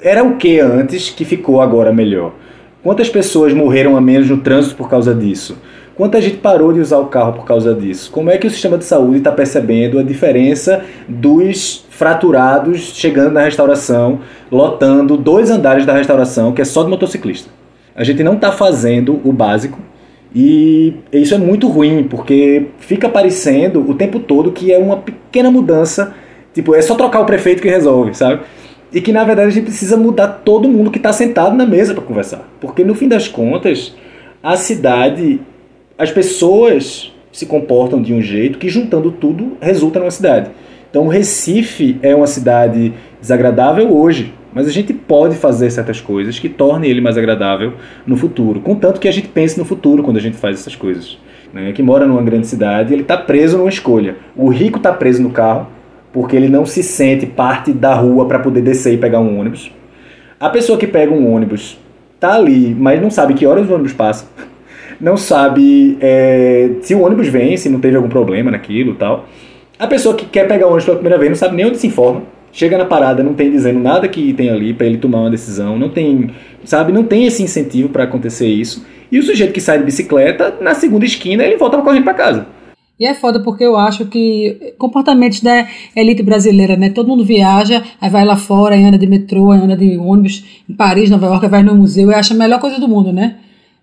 [0.00, 2.34] Era o que antes que ficou agora melhor?
[2.82, 5.56] Quantas pessoas morreram a menos no trânsito por causa disso?
[5.94, 8.10] Quanta gente parou de usar o carro por causa disso?
[8.10, 13.42] Como é que o sistema de saúde está percebendo a diferença dos fraturados chegando na
[13.42, 14.18] restauração,
[14.50, 17.48] lotando dois andares da restauração, que é só de motociclista?
[17.94, 19.78] A gente não está fazendo o básico
[20.34, 25.48] e isso é muito ruim, porque fica parecendo o tempo todo que é uma pequena
[25.48, 26.12] mudança,
[26.52, 28.40] tipo, é só trocar o prefeito que resolve, sabe?
[28.92, 31.94] E que na verdade a gente precisa mudar todo mundo que está sentado na mesa
[31.94, 32.48] para conversar.
[32.60, 33.94] Porque no fim das contas,
[34.42, 35.40] a cidade
[35.96, 40.50] as pessoas se comportam de um jeito que, juntando tudo, resulta numa cidade.
[40.92, 46.50] Então, Recife é uma cidade desagradável hoje, mas a gente pode fazer certas coisas que
[46.50, 47.72] tornem ele mais agradável
[48.06, 51.16] no futuro, contanto que a gente pense no futuro quando a gente faz essas coisas.
[51.50, 51.72] Né?
[51.72, 54.16] Que mora numa grande cidade, ele está preso numa escolha.
[54.36, 55.68] O rico está preso no carro
[56.12, 59.72] porque ele não se sente parte da rua para poder descer e pegar um ônibus.
[60.38, 61.78] A pessoa que pega um ônibus
[62.16, 64.28] está ali, mas não sabe que horas o ônibus passa
[65.00, 69.26] não sabe é, se o ônibus vem, se não teve algum problema naquilo tal.
[69.82, 71.88] A pessoa que quer pegar o ônibus pela primeira vez não sabe nem onde se
[71.88, 72.22] informa.
[72.52, 75.76] Chega na parada, não tem dizendo nada que tem ali para ele tomar uma decisão,
[75.76, 76.30] não tem,
[76.64, 78.86] sabe, não tem esse incentivo para acontecer isso.
[79.10, 82.46] E o sujeito que sai de bicicleta, na segunda esquina, ele volta correndo para casa.
[82.96, 85.66] E é foda porque eu acho que comportamentos da
[85.96, 86.88] elite brasileira, né?
[86.88, 91.10] Todo mundo viaja, aí vai lá fora, anda de metrô, anda de ônibus em Paris,
[91.10, 93.34] Nova York, vai no museu e acha a melhor coisa do mundo, né?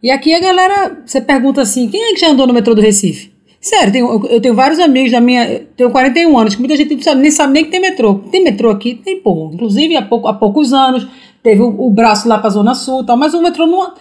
[0.01, 2.79] E aqui a galera, você pergunta assim, quem é que já andou no metrô do
[2.79, 3.37] Recife?
[3.61, 5.63] Sério, tenho, eu tenho vários amigos da minha.
[5.75, 8.15] Tenho 41 anos, que muita gente sabe, nem sabe nem que tem metrô.
[8.31, 8.95] Tem metrô aqui?
[8.95, 9.51] Tem, pô.
[9.53, 11.05] Inclusive, há, pouco, há poucos anos,
[11.43, 13.93] teve o, o braço lá para a Zona Sul tal, mas o metrô não, o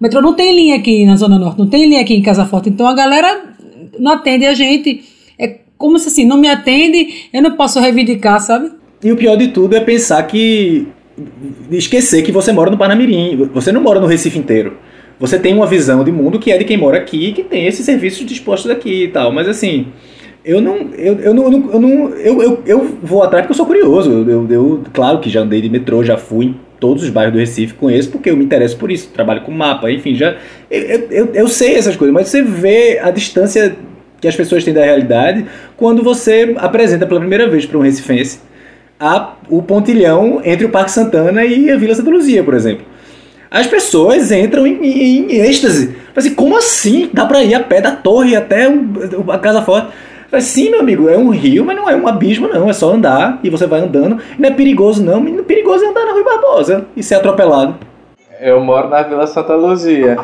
[0.00, 2.70] metrô não tem linha aqui na Zona Norte, não tem linha aqui em Casa Forte,
[2.70, 3.54] então a galera
[3.98, 5.04] não atende a gente.
[5.38, 8.70] É como se assim, não me atende, eu não posso reivindicar, sabe?
[9.04, 10.86] E o pior de tudo é pensar que.
[11.70, 14.78] esquecer que você mora no Panamirim, você não mora no Recife inteiro.
[15.22, 17.86] Você tem uma visão de mundo que é de quem mora aqui, que tem esses
[17.86, 19.86] serviços dispostos aqui e tal, mas assim
[20.44, 23.64] eu não, eu, eu não, eu não, eu, eu, eu vou atrás porque eu sou
[23.64, 24.10] curioso.
[24.28, 27.38] Eu, eu, claro que já andei de metrô, já fui em todos os bairros do
[27.38, 30.34] Recife, conheço porque eu me interesso por isso, trabalho com mapa, enfim, já
[30.68, 33.76] eu, eu, eu sei essas coisas, mas você vê a distância
[34.20, 38.40] que as pessoas têm da realidade quando você apresenta pela primeira vez para um recifense
[38.98, 42.84] a, o pontilhão entre o Parque Santana e a Vila Santa Luzia, por exemplo.
[43.52, 45.94] As pessoas entram em, em, em êxtase.
[46.16, 47.10] Assim, como assim?
[47.12, 48.66] Dá para ir a pé da torre até
[49.28, 49.88] a Casa Forte?
[50.30, 52.70] Mas sim, meu amigo, é um rio, mas não é um abismo, não.
[52.70, 54.18] É só andar e você vai andando.
[54.38, 55.20] Não é perigoso, não.
[55.20, 57.74] Menino, perigoso é andar na Rua Barbosa e ser atropelado.
[58.40, 60.16] Eu moro na Vila Santa Luzia.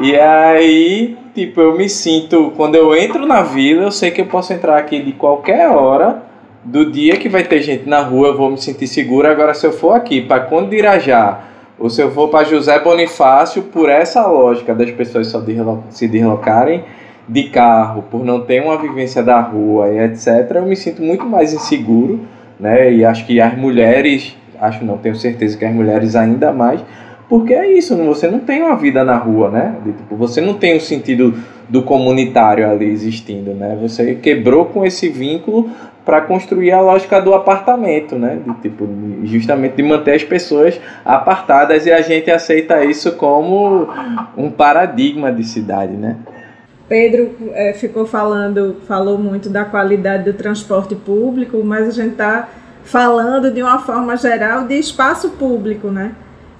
[0.00, 2.52] E aí, tipo, eu me sinto.
[2.56, 6.22] Quando eu entro na vila, eu sei que eu posso entrar aqui de qualquer hora
[6.64, 9.26] do dia que vai ter gente na rua, eu vou me sentir seguro.
[9.26, 11.40] Agora, se eu for aqui para Condirajá,
[11.82, 15.42] ou se eu for para José Bonifácio, por essa lógica das pessoas só
[15.90, 16.84] se deslocarem
[17.28, 21.26] de carro, por não ter uma vivência da rua e etc., eu me sinto muito
[21.26, 22.20] mais inseguro,
[22.60, 22.92] né?
[22.92, 26.80] E acho que as mulheres, acho não, tenho certeza que as mulheres ainda mais,
[27.28, 29.74] porque é isso, você não tem uma vida na rua, né?
[29.84, 31.34] Tipo, você não tem o sentido
[31.72, 33.78] do comunitário ali existindo, né?
[33.80, 35.70] Você quebrou com esse vínculo
[36.04, 38.38] para construir a lógica do apartamento, né?
[38.46, 38.86] De, tipo,
[39.24, 43.88] justamente de manter as pessoas apartadas e a gente aceita isso como
[44.36, 46.18] um paradigma de cidade, né?
[46.90, 52.50] Pedro é, ficou falando, falou muito da qualidade do transporte público, mas a gente está
[52.84, 56.12] falando de uma forma geral de espaço público, né?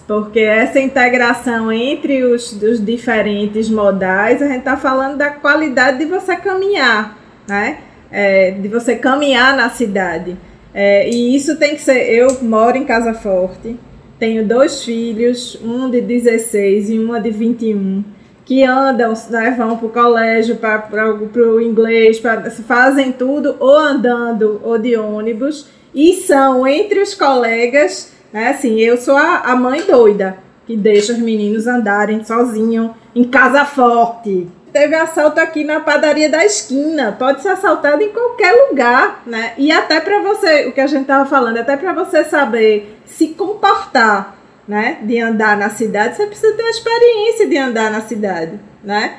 [0.06, 6.06] Porque essa integração entre os, os diferentes modais, a gente está falando da qualidade de
[6.06, 7.78] você caminhar, né?
[8.10, 10.36] É, de você caminhar na cidade.
[10.74, 12.12] É, e isso tem que ser.
[12.12, 13.76] Eu moro em Casa Forte,
[14.18, 18.04] tenho dois filhos, um de 16 e uma de 21
[18.44, 24.60] que andam, né, vão para o colégio, para o inglês, pra, fazem tudo ou andando
[24.64, 29.82] ou de ônibus e são entre os colegas, né, assim, eu sou a, a mãe
[29.82, 34.48] doida que deixa os meninos andarem sozinhos em casa forte.
[34.72, 39.52] Teve assalto aqui na padaria da esquina, pode ser assaltado em qualquer lugar, né?
[39.58, 43.28] E até para você, o que a gente estava falando, até para você saber se
[43.28, 48.58] comportar né, de andar na cidade, você precisa ter a experiência de andar na cidade,
[48.82, 49.16] né?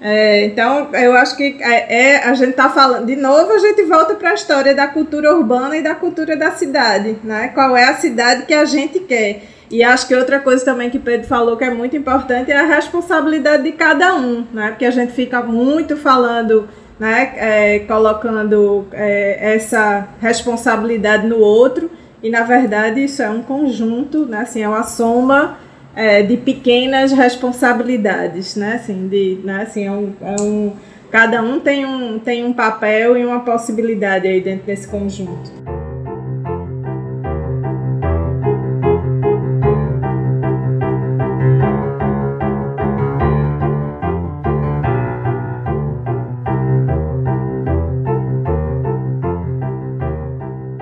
[0.00, 3.82] É, então, eu acho que é, é a gente está falando, de novo, a gente
[3.84, 7.48] volta para a história da cultura urbana e da cultura da cidade, né?
[7.48, 9.42] Qual é a cidade que a gente quer?
[9.70, 12.66] E acho que outra coisa também que Pedro falou que é muito importante é a
[12.66, 14.68] responsabilidade de cada um, né?
[14.68, 16.68] Porque a gente fica muito falando,
[17.00, 17.32] né?
[17.36, 21.90] É, colocando é, essa responsabilidade no outro
[22.22, 24.40] e na verdade isso é um conjunto, né?
[24.42, 25.58] Assim, é uma soma
[25.96, 28.74] é, de pequenas responsabilidades, né?
[28.74, 29.62] Assim, de, né?
[29.62, 30.72] Assim, é um, é um,
[31.10, 35.50] cada um tem um, tem um papel e uma possibilidade aí dentro desse conjunto.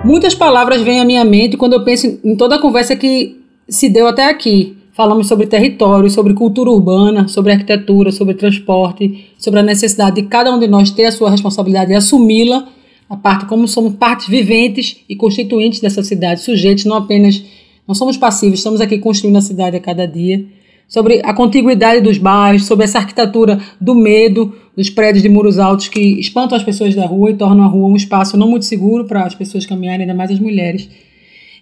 [0.03, 3.89] Muitas palavras vêm à minha mente quando eu penso em toda a conversa que se
[3.89, 4.77] deu até aqui.
[4.95, 10.55] Falamos sobre território, sobre cultura urbana, sobre arquitetura, sobre transporte, sobre a necessidade de cada
[10.55, 12.65] um de nós ter a sua responsabilidade e assumi-la,
[13.09, 17.43] a parte como somos partes viventes e constituintes dessa cidade, sujeitos, não apenas
[17.85, 20.45] não somos passivos, estamos aqui construindo a cidade a cada dia
[20.87, 25.89] sobre a contiguidade dos bairros, sobre essa arquitetura do medo dos prédios de muros altos
[25.89, 29.03] que espantam as pessoas da rua e tornam a rua um espaço não muito seguro
[29.03, 30.87] para as pessoas caminharem, ainda mais as mulheres.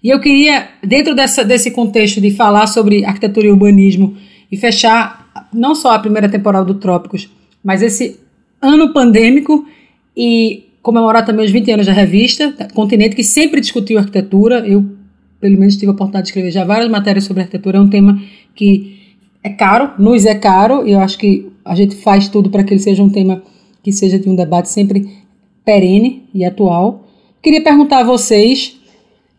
[0.04, 4.18] E eu queria, dentro dessa, desse contexto de falar sobre arquitetura e urbanismo
[4.52, 7.30] e fechar não só a primeira temporada do Trópicos,
[7.63, 8.20] mas esse
[8.62, 9.66] ano pandêmico
[10.16, 14.68] e comemorar também os 20 anos da revista, Continente, que sempre discutiu arquitetura.
[14.68, 14.86] Eu,
[15.39, 17.78] pelo menos, tive a oportunidade de escrever já várias matérias sobre arquitetura.
[17.78, 18.22] É um tema
[18.54, 19.00] que
[19.42, 22.74] é caro, nos é caro, e eu acho que a gente faz tudo para que
[22.74, 23.42] ele seja um tema
[23.82, 25.10] que seja de um debate sempre
[25.63, 27.08] perene e atual.
[27.42, 28.78] Queria perguntar a vocês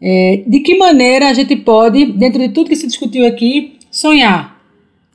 [0.06, 4.60] é, de que maneira a gente pode, dentro de tudo que se discutiu aqui, sonhar.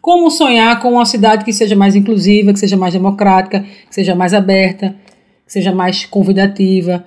[0.01, 4.15] Como sonhar com uma cidade que seja mais inclusiva, que seja mais democrática, que seja
[4.15, 4.95] mais aberta,
[5.45, 7.05] que seja mais convidativa.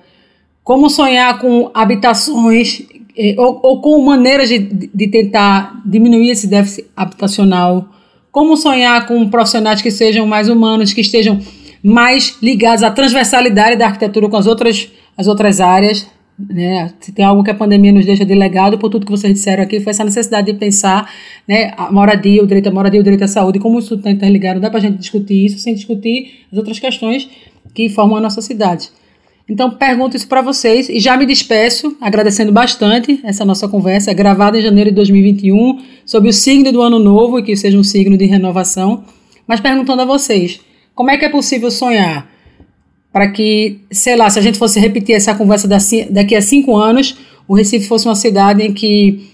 [0.63, 2.83] Como sonhar com habitações
[3.17, 7.89] é, ou, ou com maneiras de, de tentar diminuir esse déficit habitacional,
[8.31, 11.37] como sonhar com profissionais que sejam mais humanos, que estejam
[11.83, 16.07] mais ligados à transversalidade da arquitetura com as outras, as outras áreas.
[16.37, 16.91] Né?
[16.99, 19.63] Se tem algo que a pandemia nos deixa de legado, por tudo que vocês disseram
[19.63, 21.11] aqui, foi essa necessidade de pensar
[21.47, 24.55] né, a moradia, o direito à moradia, o direito à saúde, como isso está interligado.
[24.55, 27.29] Não dá para a gente discutir isso sem discutir as outras questões
[27.73, 28.89] que formam a nossa cidade.
[29.47, 34.13] Então, pergunto isso para vocês e já me despeço, agradecendo bastante essa nossa conversa, é
[34.13, 37.83] gravada em janeiro de 2021, sobre o signo do ano novo e que seja um
[37.83, 39.03] signo de renovação.
[39.45, 40.61] Mas perguntando a vocês,
[40.95, 42.32] como é que é possível sonhar
[43.13, 47.15] para que, sei lá, se a gente fosse repetir essa conversa daqui a cinco anos,
[47.47, 49.29] o Recife fosse uma cidade em que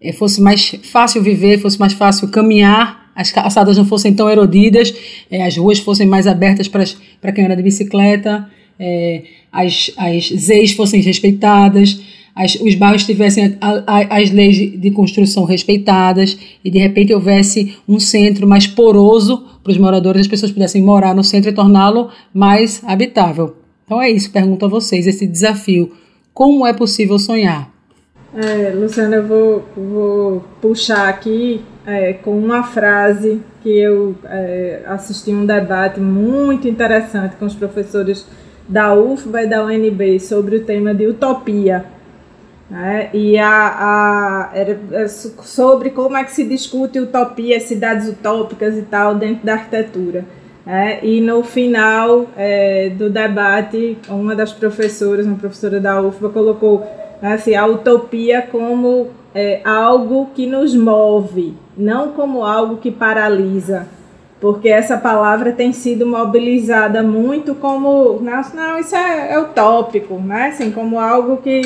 [0.00, 4.94] eh, fosse mais fácil viver, fosse mais fácil caminhar, as calçadas não fossem tão erodidas,
[5.30, 8.46] eh, as ruas fossem mais abertas para quem anda de bicicleta,
[8.78, 12.00] é, as, as ZEIs fossem respeitadas,
[12.34, 17.76] as, os bairros tivessem a, a, as leis de construção respeitadas e de repente houvesse
[17.88, 22.10] um centro mais poroso para os moradores, as pessoas pudessem morar no centro e torná-lo
[22.34, 23.56] mais habitável.
[23.84, 25.92] Então é isso, pergunto a vocês, esse desafio.
[26.32, 27.70] Como é possível sonhar?
[28.34, 35.30] É, Luciana, eu vou, vou puxar aqui é, com uma frase que eu é, assisti
[35.30, 38.26] um debate muito interessante com os professores
[38.66, 41.84] da UFBA e da UNB sobre o tema de utopia.
[42.72, 43.10] Né?
[43.12, 48.82] E a, a, era é sobre como é que se discute utopia, cidades utópicas e
[48.82, 50.24] tal dentro da arquitetura.
[50.64, 51.00] Né?
[51.02, 56.78] E no final é, do debate, uma das professoras, uma professora da UFBA, colocou
[57.20, 63.86] né, assim, a utopia como é, algo que nos move, não como algo que paralisa
[64.40, 70.48] porque essa palavra tem sido mobilizada muito como não, não isso é, é utópico, né?
[70.48, 71.62] Assim, como algo que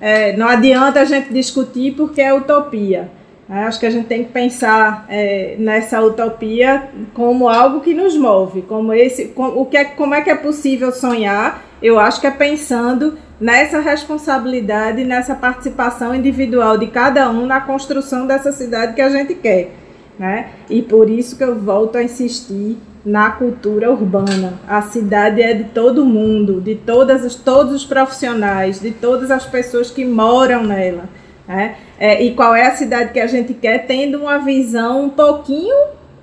[0.00, 3.10] é, não adianta a gente discutir porque é utopia.
[3.48, 3.64] Né?
[3.64, 8.62] Acho que a gente tem que pensar é, nessa utopia como algo que nos move,
[8.62, 11.62] como esse, com, o que é, como é que é possível sonhar?
[11.82, 18.26] Eu acho que é pensando nessa responsabilidade, nessa participação individual de cada um na construção
[18.26, 19.80] dessa cidade que a gente quer
[20.20, 20.50] né?
[20.68, 24.60] E por isso que eu volto a insistir na cultura urbana.
[24.68, 29.46] A cidade é de todo mundo, de todas as, todos os profissionais, de todas as
[29.46, 31.04] pessoas que moram nela.
[31.46, 31.76] Né?
[31.98, 35.74] É, e qual é a cidade que a gente quer, tendo uma visão um pouquinho,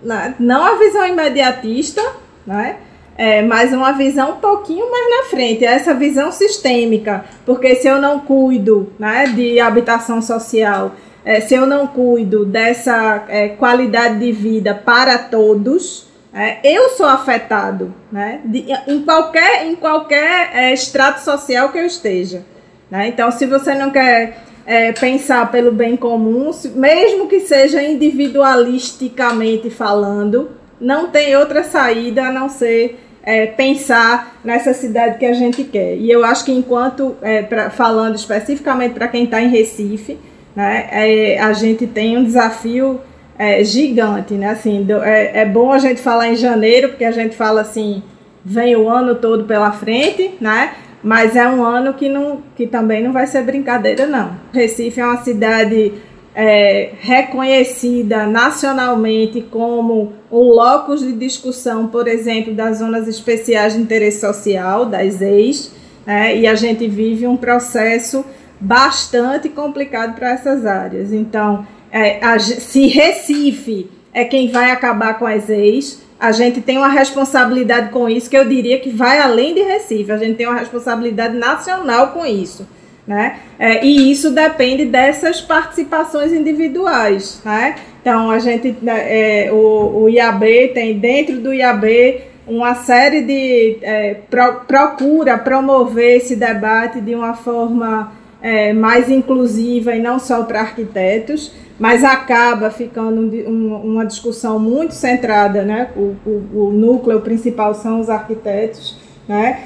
[0.01, 0.35] né?
[0.39, 2.01] não a visão imediatista,
[2.45, 2.77] né?
[3.17, 7.99] É, mas uma visão um pouquinho mais na frente, essa visão sistêmica, porque se eu
[7.99, 10.91] não cuido né, de habitação social,
[11.25, 17.05] é, se eu não cuido dessa é, qualidade de vida para todos, é, eu sou
[17.05, 18.41] afetado, né?
[18.45, 22.43] De, em qualquer, em qualquer é, extrato social que eu esteja.
[22.89, 23.07] Né?
[23.07, 29.69] Então, se você não quer é, pensar pelo bem comum, se, mesmo que seja individualisticamente
[29.69, 35.63] falando, não tem outra saída a não ser é, pensar nessa cidade que a gente
[35.63, 35.95] quer.
[35.95, 40.17] E eu acho que enquanto, é, pra, falando especificamente para quem está em Recife,
[40.55, 43.01] né, é, a gente tem um desafio
[43.37, 44.49] é, gigante, né?
[44.49, 48.01] Assim, do, é, é bom a gente falar em janeiro, porque a gente fala assim,
[48.43, 50.73] vem o ano todo pela frente, né?
[51.03, 54.31] Mas é um ano que, não, que também não vai ser brincadeira, não.
[54.51, 55.93] Recife é uma cidade
[56.33, 64.21] é, reconhecida nacionalmente como um locus de discussão, por exemplo, das zonas especiais de interesse
[64.21, 65.71] social, das EIs,
[66.05, 66.37] né?
[66.37, 68.25] e a gente vive um processo
[68.59, 71.13] bastante complicado para essas áreas.
[71.13, 76.77] Então, é, a, se Recife é quem vai acabar com as ex, a gente tem
[76.77, 80.11] uma responsabilidade com isso que eu diria que vai além de Recife.
[80.11, 82.67] A gente tem uma responsabilidade nacional com isso.
[83.05, 83.37] Né?
[83.57, 87.41] É, e isso depende dessas participações individuais.
[87.45, 87.75] Né?
[88.01, 93.77] Então, a gente, né, é, o, o IAB tem dentro do IAB uma série de.
[93.81, 100.43] É, pro, procura promover esse debate de uma forma é, mais inclusiva e não só
[100.43, 105.89] para arquitetos, mas acaba ficando um, uma discussão muito centrada, né?
[105.95, 108.97] O, o, o, núcleo principal são os arquitetos,
[109.27, 109.59] né?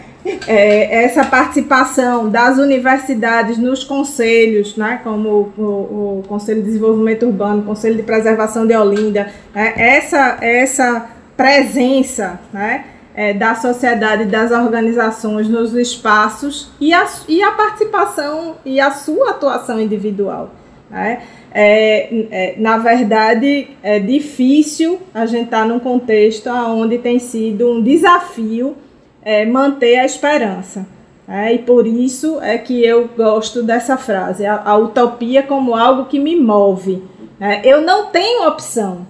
[0.45, 4.99] É, essa participação das universidades nos conselhos, né?
[5.03, 9.73] Como o, o, Conselho de Desenvolvimento Urbano, Conselho de Preservação de Olinda, né?
[9.75, 12.85] essa, essa presença, né?
[13.13, 19.31] é, da sociedade, das organizações nos espaços e a, e a participação e a sua
[19.31, 20.51] atuação individual.
[20.89, 21.21] Né?
[21.53, 27.69] É, é, na verdade, é difícil a gente estar tá num contexto onde tem sido
[27.69, 28.75] um desafio
[29.21, 30.85] é, manter a esperança.
[31.27, 36.05] É, e por isso é que eu gosto dessa frase, a, a utopia como algo
[36.05, 37.03] que me move.
[37.39, 39.05] É, eu não tenho opção.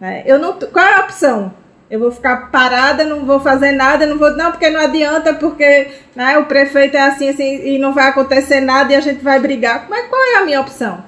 [0.00, 1.52] É, eu não, qual é a opção?
[1.90, 4.36] Eu vou ficar parada, não vou fazer nada, não vou.
[4.36, 8.60] Não, porque não adianta, porque né, o prefeito é assim, assim, e não vai acontecer
[8.60, 9.86] nada e a gente vai brigar.
[9.88, 11.04] Mas qual é a minha opção?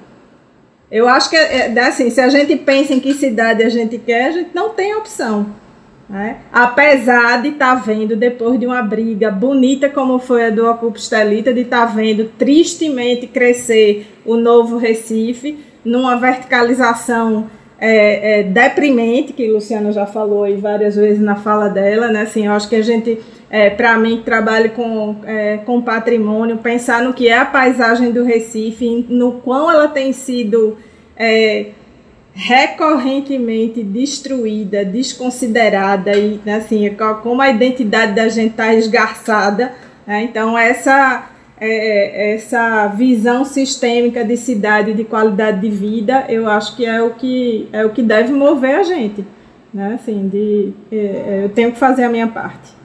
[0.91, 3.97] Eu acho que é, é assim, se a gente pensa em que cidade a gente
[3.97, 5.47] quer, a gente não tem opção.
[6.09, 6.37] Né?
[6.53, 10.97] Apesar de estar tá vendo, depois de uma briga bonita como foi a do Ocupa
[10.97, 19.33] Estelita, de estar tá vendo tristemente crescer o novo Recife, numa verticalização é, é, deprimente,
[19.33, 22.21] que Luciana já falou aí várias vezes na fala dela, né?
[22.21, 23.19] Assim, eu acho que a gente,
[23.49, 28.11] é, para mim, que trabalho com, é, com patrimônio, pensar no que é a paisagem
[28.11, 30.77] do Recife, no quão ela tem sido
[31.15, 31.67] é,
[32.33, 39.73] recorrentemente destruída, desconsiderada e assim como a identidade da gente está esgarçada.
[40.05, 40.23] Né?
[40.23, 41.29] Então essa
[41.59, 47.15] é, essa visão sistêmica de cidade de qualidade de vida, eu acho que é o
[47.15, 49.25] que é o que deve mover a gente,
[49.73, 49.95] né?
[49.95, 52.76] Assim, de é, é eu tenho que fazer a minha parte.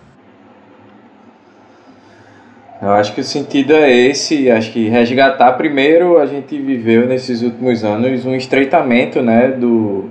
[2.82, 7.40] Eu acho que o sentido é esse, acho que resgatar primeiro a gente viveu nesses
[7.40, 10.06] últimos anos um estreitamento, né, do,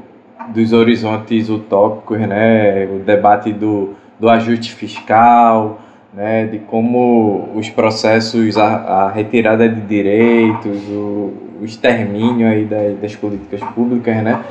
[0.55, 5.82] dos horizontes utópicos, né, o debate do, do ajuste fiscal,
[6.13, 12.97] né, de como os processos, a, a retirada de direitos, o, o extermínio aí das,
[12.99, 14.45] das políticas públicas, né,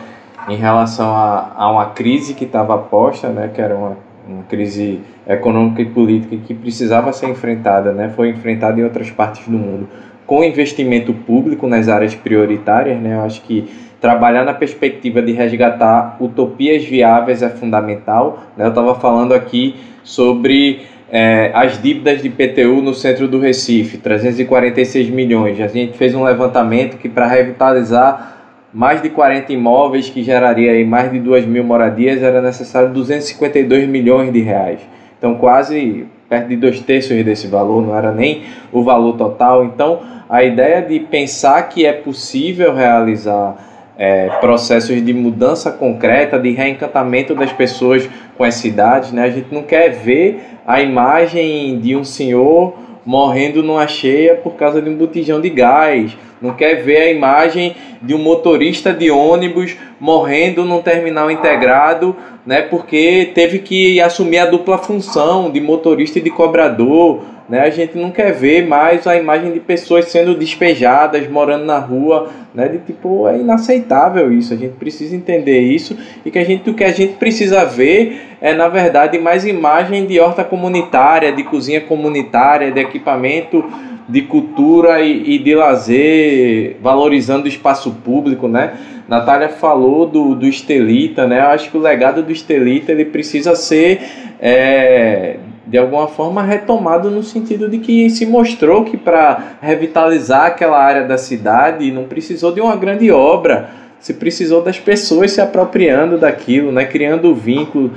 [0.46, 3.96] em relação a, a uma crise que estava posta, né, que era uma
[4.30, 9.46] uma crise econômica e política que precisava ser enfrentada, né, foi enfrentada em outras partes
[9.46, 9.88] do mundo,
[10.26, 13.68] com investimento público nas áreas prioritárias, né, eu acho que
[14.00, 18.44] trabalhar na perspectiva de resgatar utopias viáveis é fundamental.
[18.56, 23.98] Né, eu estava falando aqui sobre é, as dívidas de PTU no centro do Recife,
[23.98, 25.60] 346 milhões.
[25.60, 28.39] A gente fez um levantamento que para revitalizar
[28.72, 33.88] mais de 40 imóveis que geraria aí mais de 2 mil moradias, era necessário 252
[33.88, 34.80] milhões de reais.
[35.18, 38.42] Então, quase perto de dois terços desse valor, não era nem
[38.72, 39.64] o valor total.
[39.64, 43.56] Então, a ideia de pensar que é possível realizar
[43.98, 48.08] é, processos de mudança concreta, de reencantamento das pessoas
[48.38, 49.24] com as cidades, né?
[49.24, 54.80] a gente não quer ver a imagem de um senhor morrendo numa cheia por causa
[54.80, 59.76] de um botijão de gás não quer ver a imagem de um motorista de ônibus
[60.00, 62.16] morrendo num terminal integrado,
[62.46, 67.22] né, porque teve que assumir a dupla função de motorista e de cobrador.
[67.48, 67.60] Né?
[67.60, 72.30] A gente não quer ver mais a imagem de pessoas sendo despejadas, morando na rua,
[72.54, 72.68] né?
[72.68, 74.54] De tipo, é inaceitável isso.
[74.54, 78.36] A gente precisa entender isso e que a gente, o que a gente precisa ver
[78.40, 83.64] é, na verdade, mais imagem de horta comunitária, de cozinha comunitária, de equipamento
[84.10, 88.74] de cultura e, e, de lazer, valorizando o espaço público, né?
[89.08, 91.40] Natália falou do, do Estelita, né?
[91.40, 94.00] Eu acho que o legado do Estelita ele precisa ser,
[94.40, 95.36] é,
[95.66, 101.04] de alguma forma, retomado no sentido de que se mostrou que para revitalizar aquela área
[101.04, 106.72] da cidade não precisou de uma grande obra, se precisou das pessoas se apropriando daquilo,
[106.72, 106.84] né?
[106.84, 107.92] Criando vínculo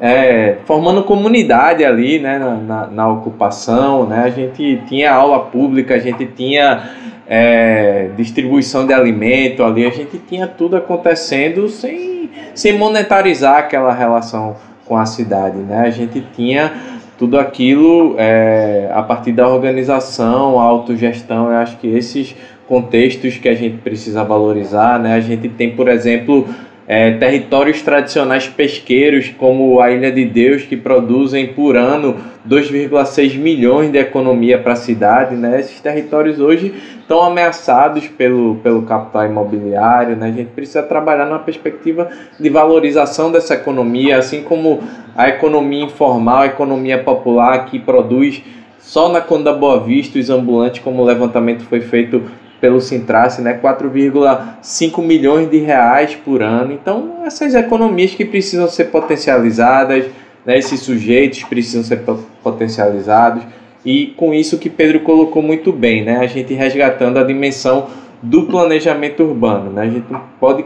[0.00, 4.06] é, formando comunidade ali né, na, na, ocupação.
[4.06, 4.22] Né?
[4.24, 6.90] A gente tinha aula pública, a gente tinha
[7.26, 14.56] é, distribuição de alimento ali, a gente tinha tudo acontecendo sem, sem monetarizar aquela relação
[14.84, 15.58] com a cidade.
[15.58, 15.80] Né?
[15.80, 16.72] A gente tinha
[17.18, 21.50] tudo aquilo é, a partir da organização, autogestão.
[21.50, 22.36] Eu acho que esses
[22.68, 24.98] contextos que a gente precisa valorizar.
[24.98, 25.14] Né?
[25.14, 26.46] A gente tem, por exemplo,
[26.88, 32.16] é, territórios tradicionais pesqueiros, como a Ilha de Deus, que produzem por ano
[32.48, 35.34] 2,6 milhões de economia para a cidade.
[35.34, 35.58] Né?
[35.58, 40.14] Esses territórios hoje estão ameaçados pelo, pelo capital imobiliário.
[40.14, 40.28] Né?
[40.28, 42.08] A gente precisa trabalhar numa perspectiva
[42.38, 44.80] de valorização dessa economia, assim como
[45.16, 48.44] a economia informal, a economia popular, que produz
[48.78, 52.22] só na Conda Boa Vista os ambulantes, como o levantamento foi feito
[52.60, 56.72] pelo Sintrace, né, 4,5 milhões de reais por ano.
[56.72, 60.06] Então, essas economias que precisam ser potencializadas,
[60.44, 62.02] né, esses sujeitos precisam ser
[62.42, 63.42] potencializados.
[63.84, 67.86] E com isso que Pedro colocou muito bem, né, a gente resgatando a dimensão
[68.22, 69.70] do planejamento urbano.
[69.70, 70.06] Né, a gente
[70.40, 70.64] pode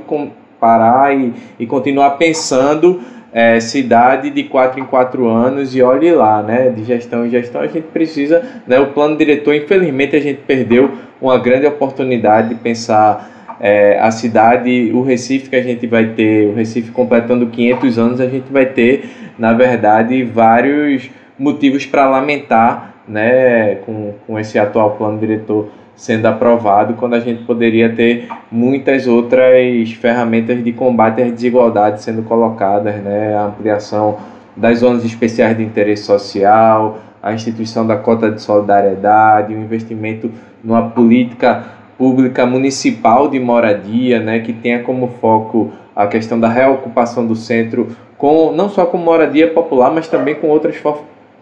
[0.58, 3.00] parar e, e continuar pensando
[3.32, 6.70] é, cidade de quatro em quatro anos e olhe lá, né?
[6.70, 8.78] De gestão em gestão a gente precisa, né?
[8.80, 14.90] O plano diretor, infelizmente a gente perdeu uma grande oportunidade de pensar é, a cidade,
[14.94, 18.66] o Recife que a gente vai ter, o Recife completando 500 anos, a gente vai
[18.66, 19.08] ter,
[19.38, 25.68] na verdade, vários motivos para lamentar né, com, com esse atual plano diretor
[26.00, 32.22] sendo aprovado, quando a gente poderia ter muitas outras ferramentas de combate às desigualdades sendo
[32.22, 34.16] colocadas, né, a ampliação
[34.56, 40.30] das zonas especiais de interesse social, a instituição da cota de solidariedade, o investimento
[40.64, 41.64] numa política
[41.98, 47.88] pública municipal de moradia, né, que tenha como foco a questão da reocupação do centro
[48.16, 50.78] com não só com moradia popular, mas também com outras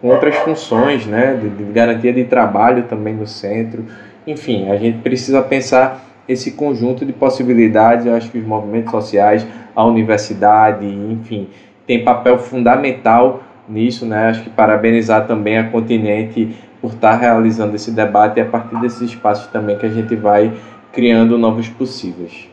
[0.01, 3.85] com outras funções, né, de, de garantia de trabalho também no centro.
[4.29, 8.05] Enfim, a gente precisa pensar esse conjunto de possibilidades.
[8.05, 11.47] Eu acho que os movimentos sociais, a universidade, enfim,
[11.87, 14.27] tem papel fundamental nisso, né?
[14.27, 19.01] Acho que parabenizar também a Continente por estar realizando esse debate e a partir desses
[19.01, 20.53] espaços também que a gente vai
[20.93, 22.47] criando novos possíveis.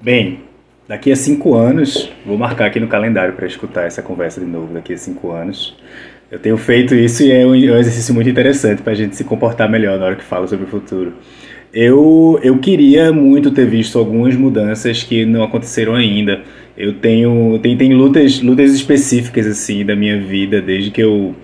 [0.00, 0.40] Bem,
[0.88, 4.72] daqui a cinco anos, vou marcar aqui no calendário para escutar essa conversa de novo
[4.72, 5.76] daqui a cinco anos.
[6.32, 9.70] Eu tenho feito isso e é um exercício muito interessante para a gente se comportar
[9.70, 11.12] melhor na hora que fala sobre o futuro.
[11.74, 16.40] Eu, eu queria muito ter visto algumas mudanças que não aconteceram ainda.
[16.74, 21.34] Eu tenho tem, tem lutas lutas específicas assim da minha vida desde que eu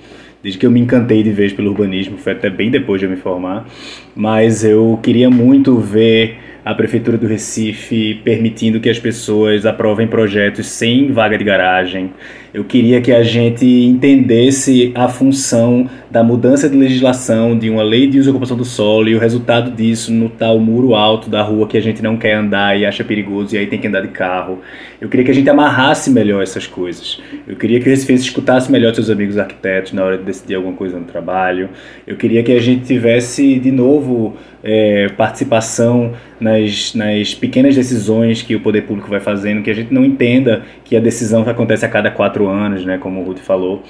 [0.43, 3.11] desde que eu me encantei de vez pelo urbanismo, foi até bem depois de eu
[3.11, 3.69] me formar,
[4.17, 10.67] mas eu queria muito ver a Prefeitura do Recife permitindo que as pessoas aprovem projetos
[10.67, 12.13] sem vaga de garagem.
[12.53, 18.07] Eu queria que a gente entendesse a função da mudança de legislação de uma lei
[18.07, 21.43] de uso e ocupação do solo e o resultado disso no tal muro alto da
[21.43, 24.01] rua que a gente não quer andar e acha perigoso e aí tem que andar
[24.01, 24.61] de carro.
[24.99, 27.21] Eu queria que a gente amarrasse melhor essas coisas.
[27.47, 30.75] Eu queria que o Recife escutasse melhor seus amigos arquitetos na hora de decidir alguma
[30.75, 31.69] coisa no trabalho.
[32.07, 38.55] Eu queria que a gente tivesse de novo é, participação nas, nas pequenas decisões que
[38.55, 41.85] o poder público vai fazendo, que a gente não entenda que a decisão que acontece
[41.85, 43.83] a cada quatro anos, né, como o Ruth falou.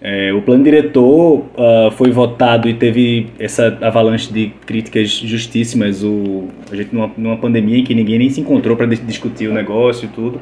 [0.00, 6.04] É, o plano diretor uh, foi votado e teve essa avalanche de críticas justíssimas.
[6.04, 9.54] O, a gente numa, numa pandemia em que ninguém nem se encontrou para discutir o
[9.54, 10.40] negócio e tudo.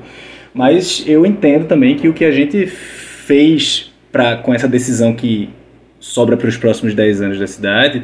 [0.52, 5.48] Mas eu entendo também que o que a gente fez pra, com essa decisão que
[5.98, 8.02] sobra para os próximos 10 anos da cidade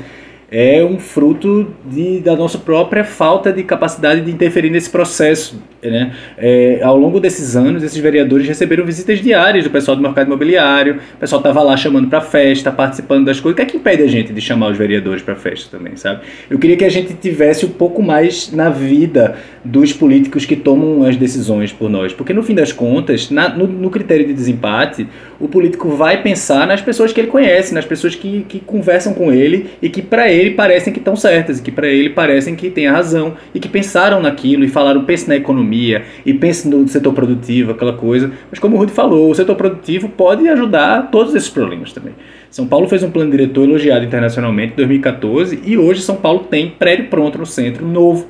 [0.51, 5.63] é um fruto de, da nossa própria falta de capacidade de interferir nesse processo.
[5.81, 6.13] Né?
[6.37, 11.01] É, ao longo desses anos, esses vereadores receberam visitas diárias do pessoal do mercado imobiliário,
[11.15, 13.55] o pessoal estava lá chamando para festa, participando das coisas.
[13.55, 16.23] O que é que impede a gente de chamar os vereadores para festa também, sabe?
[16.51, 21.05] Eu queria que a gente tivesse um pouco mais na vida dos políticos que tomam
[21.05, 25.07] as decisões por nós, porque no fim das contas, na, no, no critério de desempate,
[25.39, 29.33] o político vai pensar nas pessoas que ele conhece, nas pessoas que, que conversam com
[29.33, 32.71] ele e que para ele parecem que estão certas, e que para ele parecem que
[32.71, 36.89] têm a razão e que pensaram naquilo e falaram pense na economia e pense no
[36.89, 38.33] setor produtivo, aquela coisa.
[38.51, 42.15] Mas como o Rudy falou, o setor produtivo pode ajudar todos esses problemas também.
[42.51, 46.71] São Paulo fez um plano diretor elogiado internacionalmente em 2014 e hoje São Paulo tem
[46.71, 48.27] prédio pronto no centro, novo,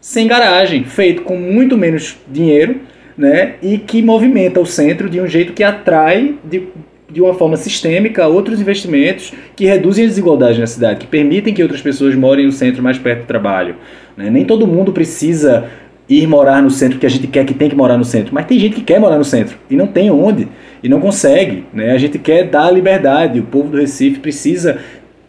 [0.00, 2.80] sem garagem, feito com muito menos dinheiro,
[3.16, 3.56] né?
[3.62, 6.68] E que movimenta o centro de um jeito que atrai de,
[7.10, 11.62] de uma forma sistêmica outros investimentos que reduzem a desigualdade na cidade, que permitem que
[11.62, 13.76] outras pessoas morem no centro mais perto do trabalho.
[14.16, 14.30] Né?
[14.30, 15.64] Nem todo mundo precisa
[16.08, 18.46] ir morar no centro porque a gente quer que tem que morar no centro, mas
[18.46, 20.48] tem gente que quer morar no centro e não tem onde
[20.82, 21.64] e não consegue.
[21.72, 21.92] Né?
[21.92, 24.78] A gente quer dar liberdade, o povo do Recife precisa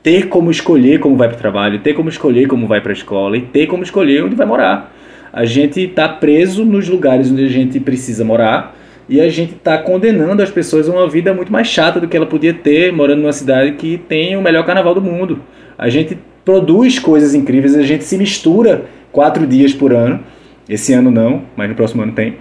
[0.04, 2.94] ter como escolher como vai para o trabalho, ter como escolher como vai para a
[2.94, 4.96] escola e ter como escolher onde vai morar.
[5.32, 8.76] A gente está preso nos lugares onde a gente precisa morar
[9.12, 12.16] e a gente está condenando as pessoas a uma vida muito mais chata do que
[12.16, 15.42] ela podia ter morando numa cidade que tem o melhor carnaval do mundo.
[15.78, 20.22] A gente produz coisas incríveis, a gente se mistura quatro dias por ano.
[20.70, 22.38] Esse ano não, mas no próximo ano tem.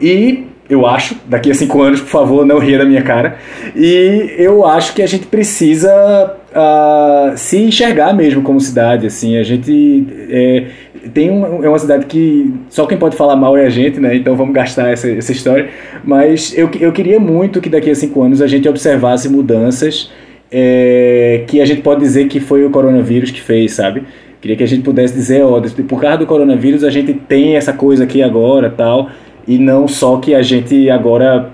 [0.00, 3.36] E eu acho, daqui a cinco anos, por favor, não ria da minha cara.
[3.76, 9.06] E eu acho que a gente precisa uh, se enxergar mesmo como cidade.
[9.06, 10.64] Assim, a gente é,
[11.12, 14.16] tem um, é uma cidade que só quem pode falar mal é a gente, né?
[14.16, 15.68] Então vamos gastar essa, essa história.
[16.02, 20.10] Mas eu, eu queria muito que daqui a cinco anos a gente observasse mudanças
[20.50, 24.04] é, que a gente pode dizer que foi o coronavírus que fez, sabe?
[24.40, 27.74] Queria que a gente pudesse dizer, ó, por causa do coronavírus a gente tem essa
[27.74, 29.10] coisa aqui agora, tal
[29.46, 31.50] e não só que a gente agora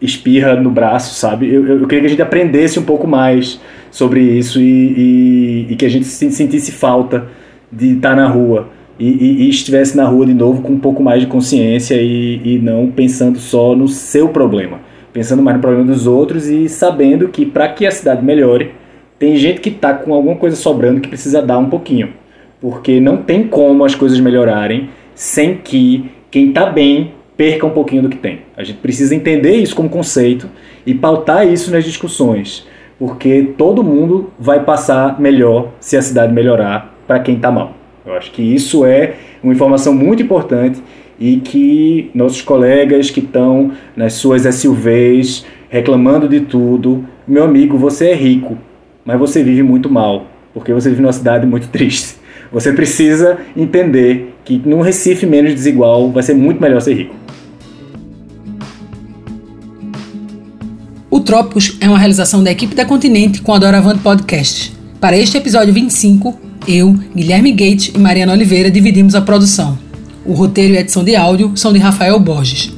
[0.00, 1.52] espirra no braço, sabe?
[1.52, 3.60] Eu, eu queria que a gente aprendesse um pouco mais
[3.90, 4.64] sobre isso e,
[5.68, 7.26] e, e que a gente sentisse falta
[7.70, 8.68] de estar na rua.
[8.98, 12.90] E, e, estivesse na rua de novo com um pouco mais de consciência e, não
[12.90, 14.80] pensando só no seu problema,
[15.12, 18.72] pensando mais no problema dos outros e sabendo que para que a cidade melhore,
[19.16, 22.08] tem gente que está com alguma coisa sobrando que precisa dar um pouquinho,
[22.60, 28.02] porque não tem como as coisas melhorarem sem que quem está bem perca um pouquinho
[28.02, 28.40] do que tem.
[28.56, 30.46] A gente precisa entender isso como conceito
[30.84, 32.66] e pautar isso nas discussões.
[32.98, 37.74] porque todo mundo vai passar melhor se a cidade melhorar para quem está mal.
[38.04, 40.82] Eu acho que isso é uma informação muito importante
[41.18, 48.10] e que nossos colegas que estão nas suas SUVs reclamando de tudo, meu amigo, você
[48.10, 48.58] é rico,
[49.04, 52.16] mas você vive muito mal, porque você vive numa cidade muito triste.
[52.50, 57.14] Você precisa entender que num Recife menos desigual vai ser muito melhor ser rico.
[61.10, 64.74] O Trópicos é uma realização da equipe da Continente com a Doravante Podcast.
[65.00, 66.38] Para este episódio 25,
[66.68, 69.78] eu, Guilherme Gates e Mariana Oliveira dividimos a produção.
[70.26, 72.70] O roteiro e a edição de áudio são de Rafael Borges.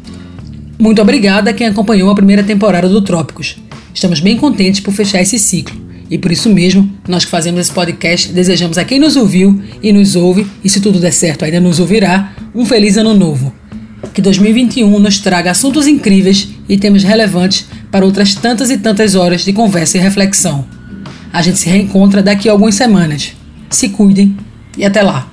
[0.83, 3.57] Muito obrigada a quem acompanhou a primeira temporada do Trópicos.
[3.95, 5.80] Estamos bem contentes por fechar esse ciclo.
[6.11, 9.93] E por isso mesmo, nós que fazemos esse podcast desejamos a quem nos ouviu e
[9.93, 13.55] nos ouve, e se tudo der certo ainda nos ouvirá, um feliz ano novo.
[14.12, 19.45] Que 2021 nos traga assuntos incríveis e temas relevantes para outras tantas e tantas horas
[19.45, 20.66] de conversa e reflexão.
[21.33, 23.35] A gente se reencontra daqui a algumas semanas.
[23.70, 24.37] Se cuidem
[24.76, 25.32] e até lá!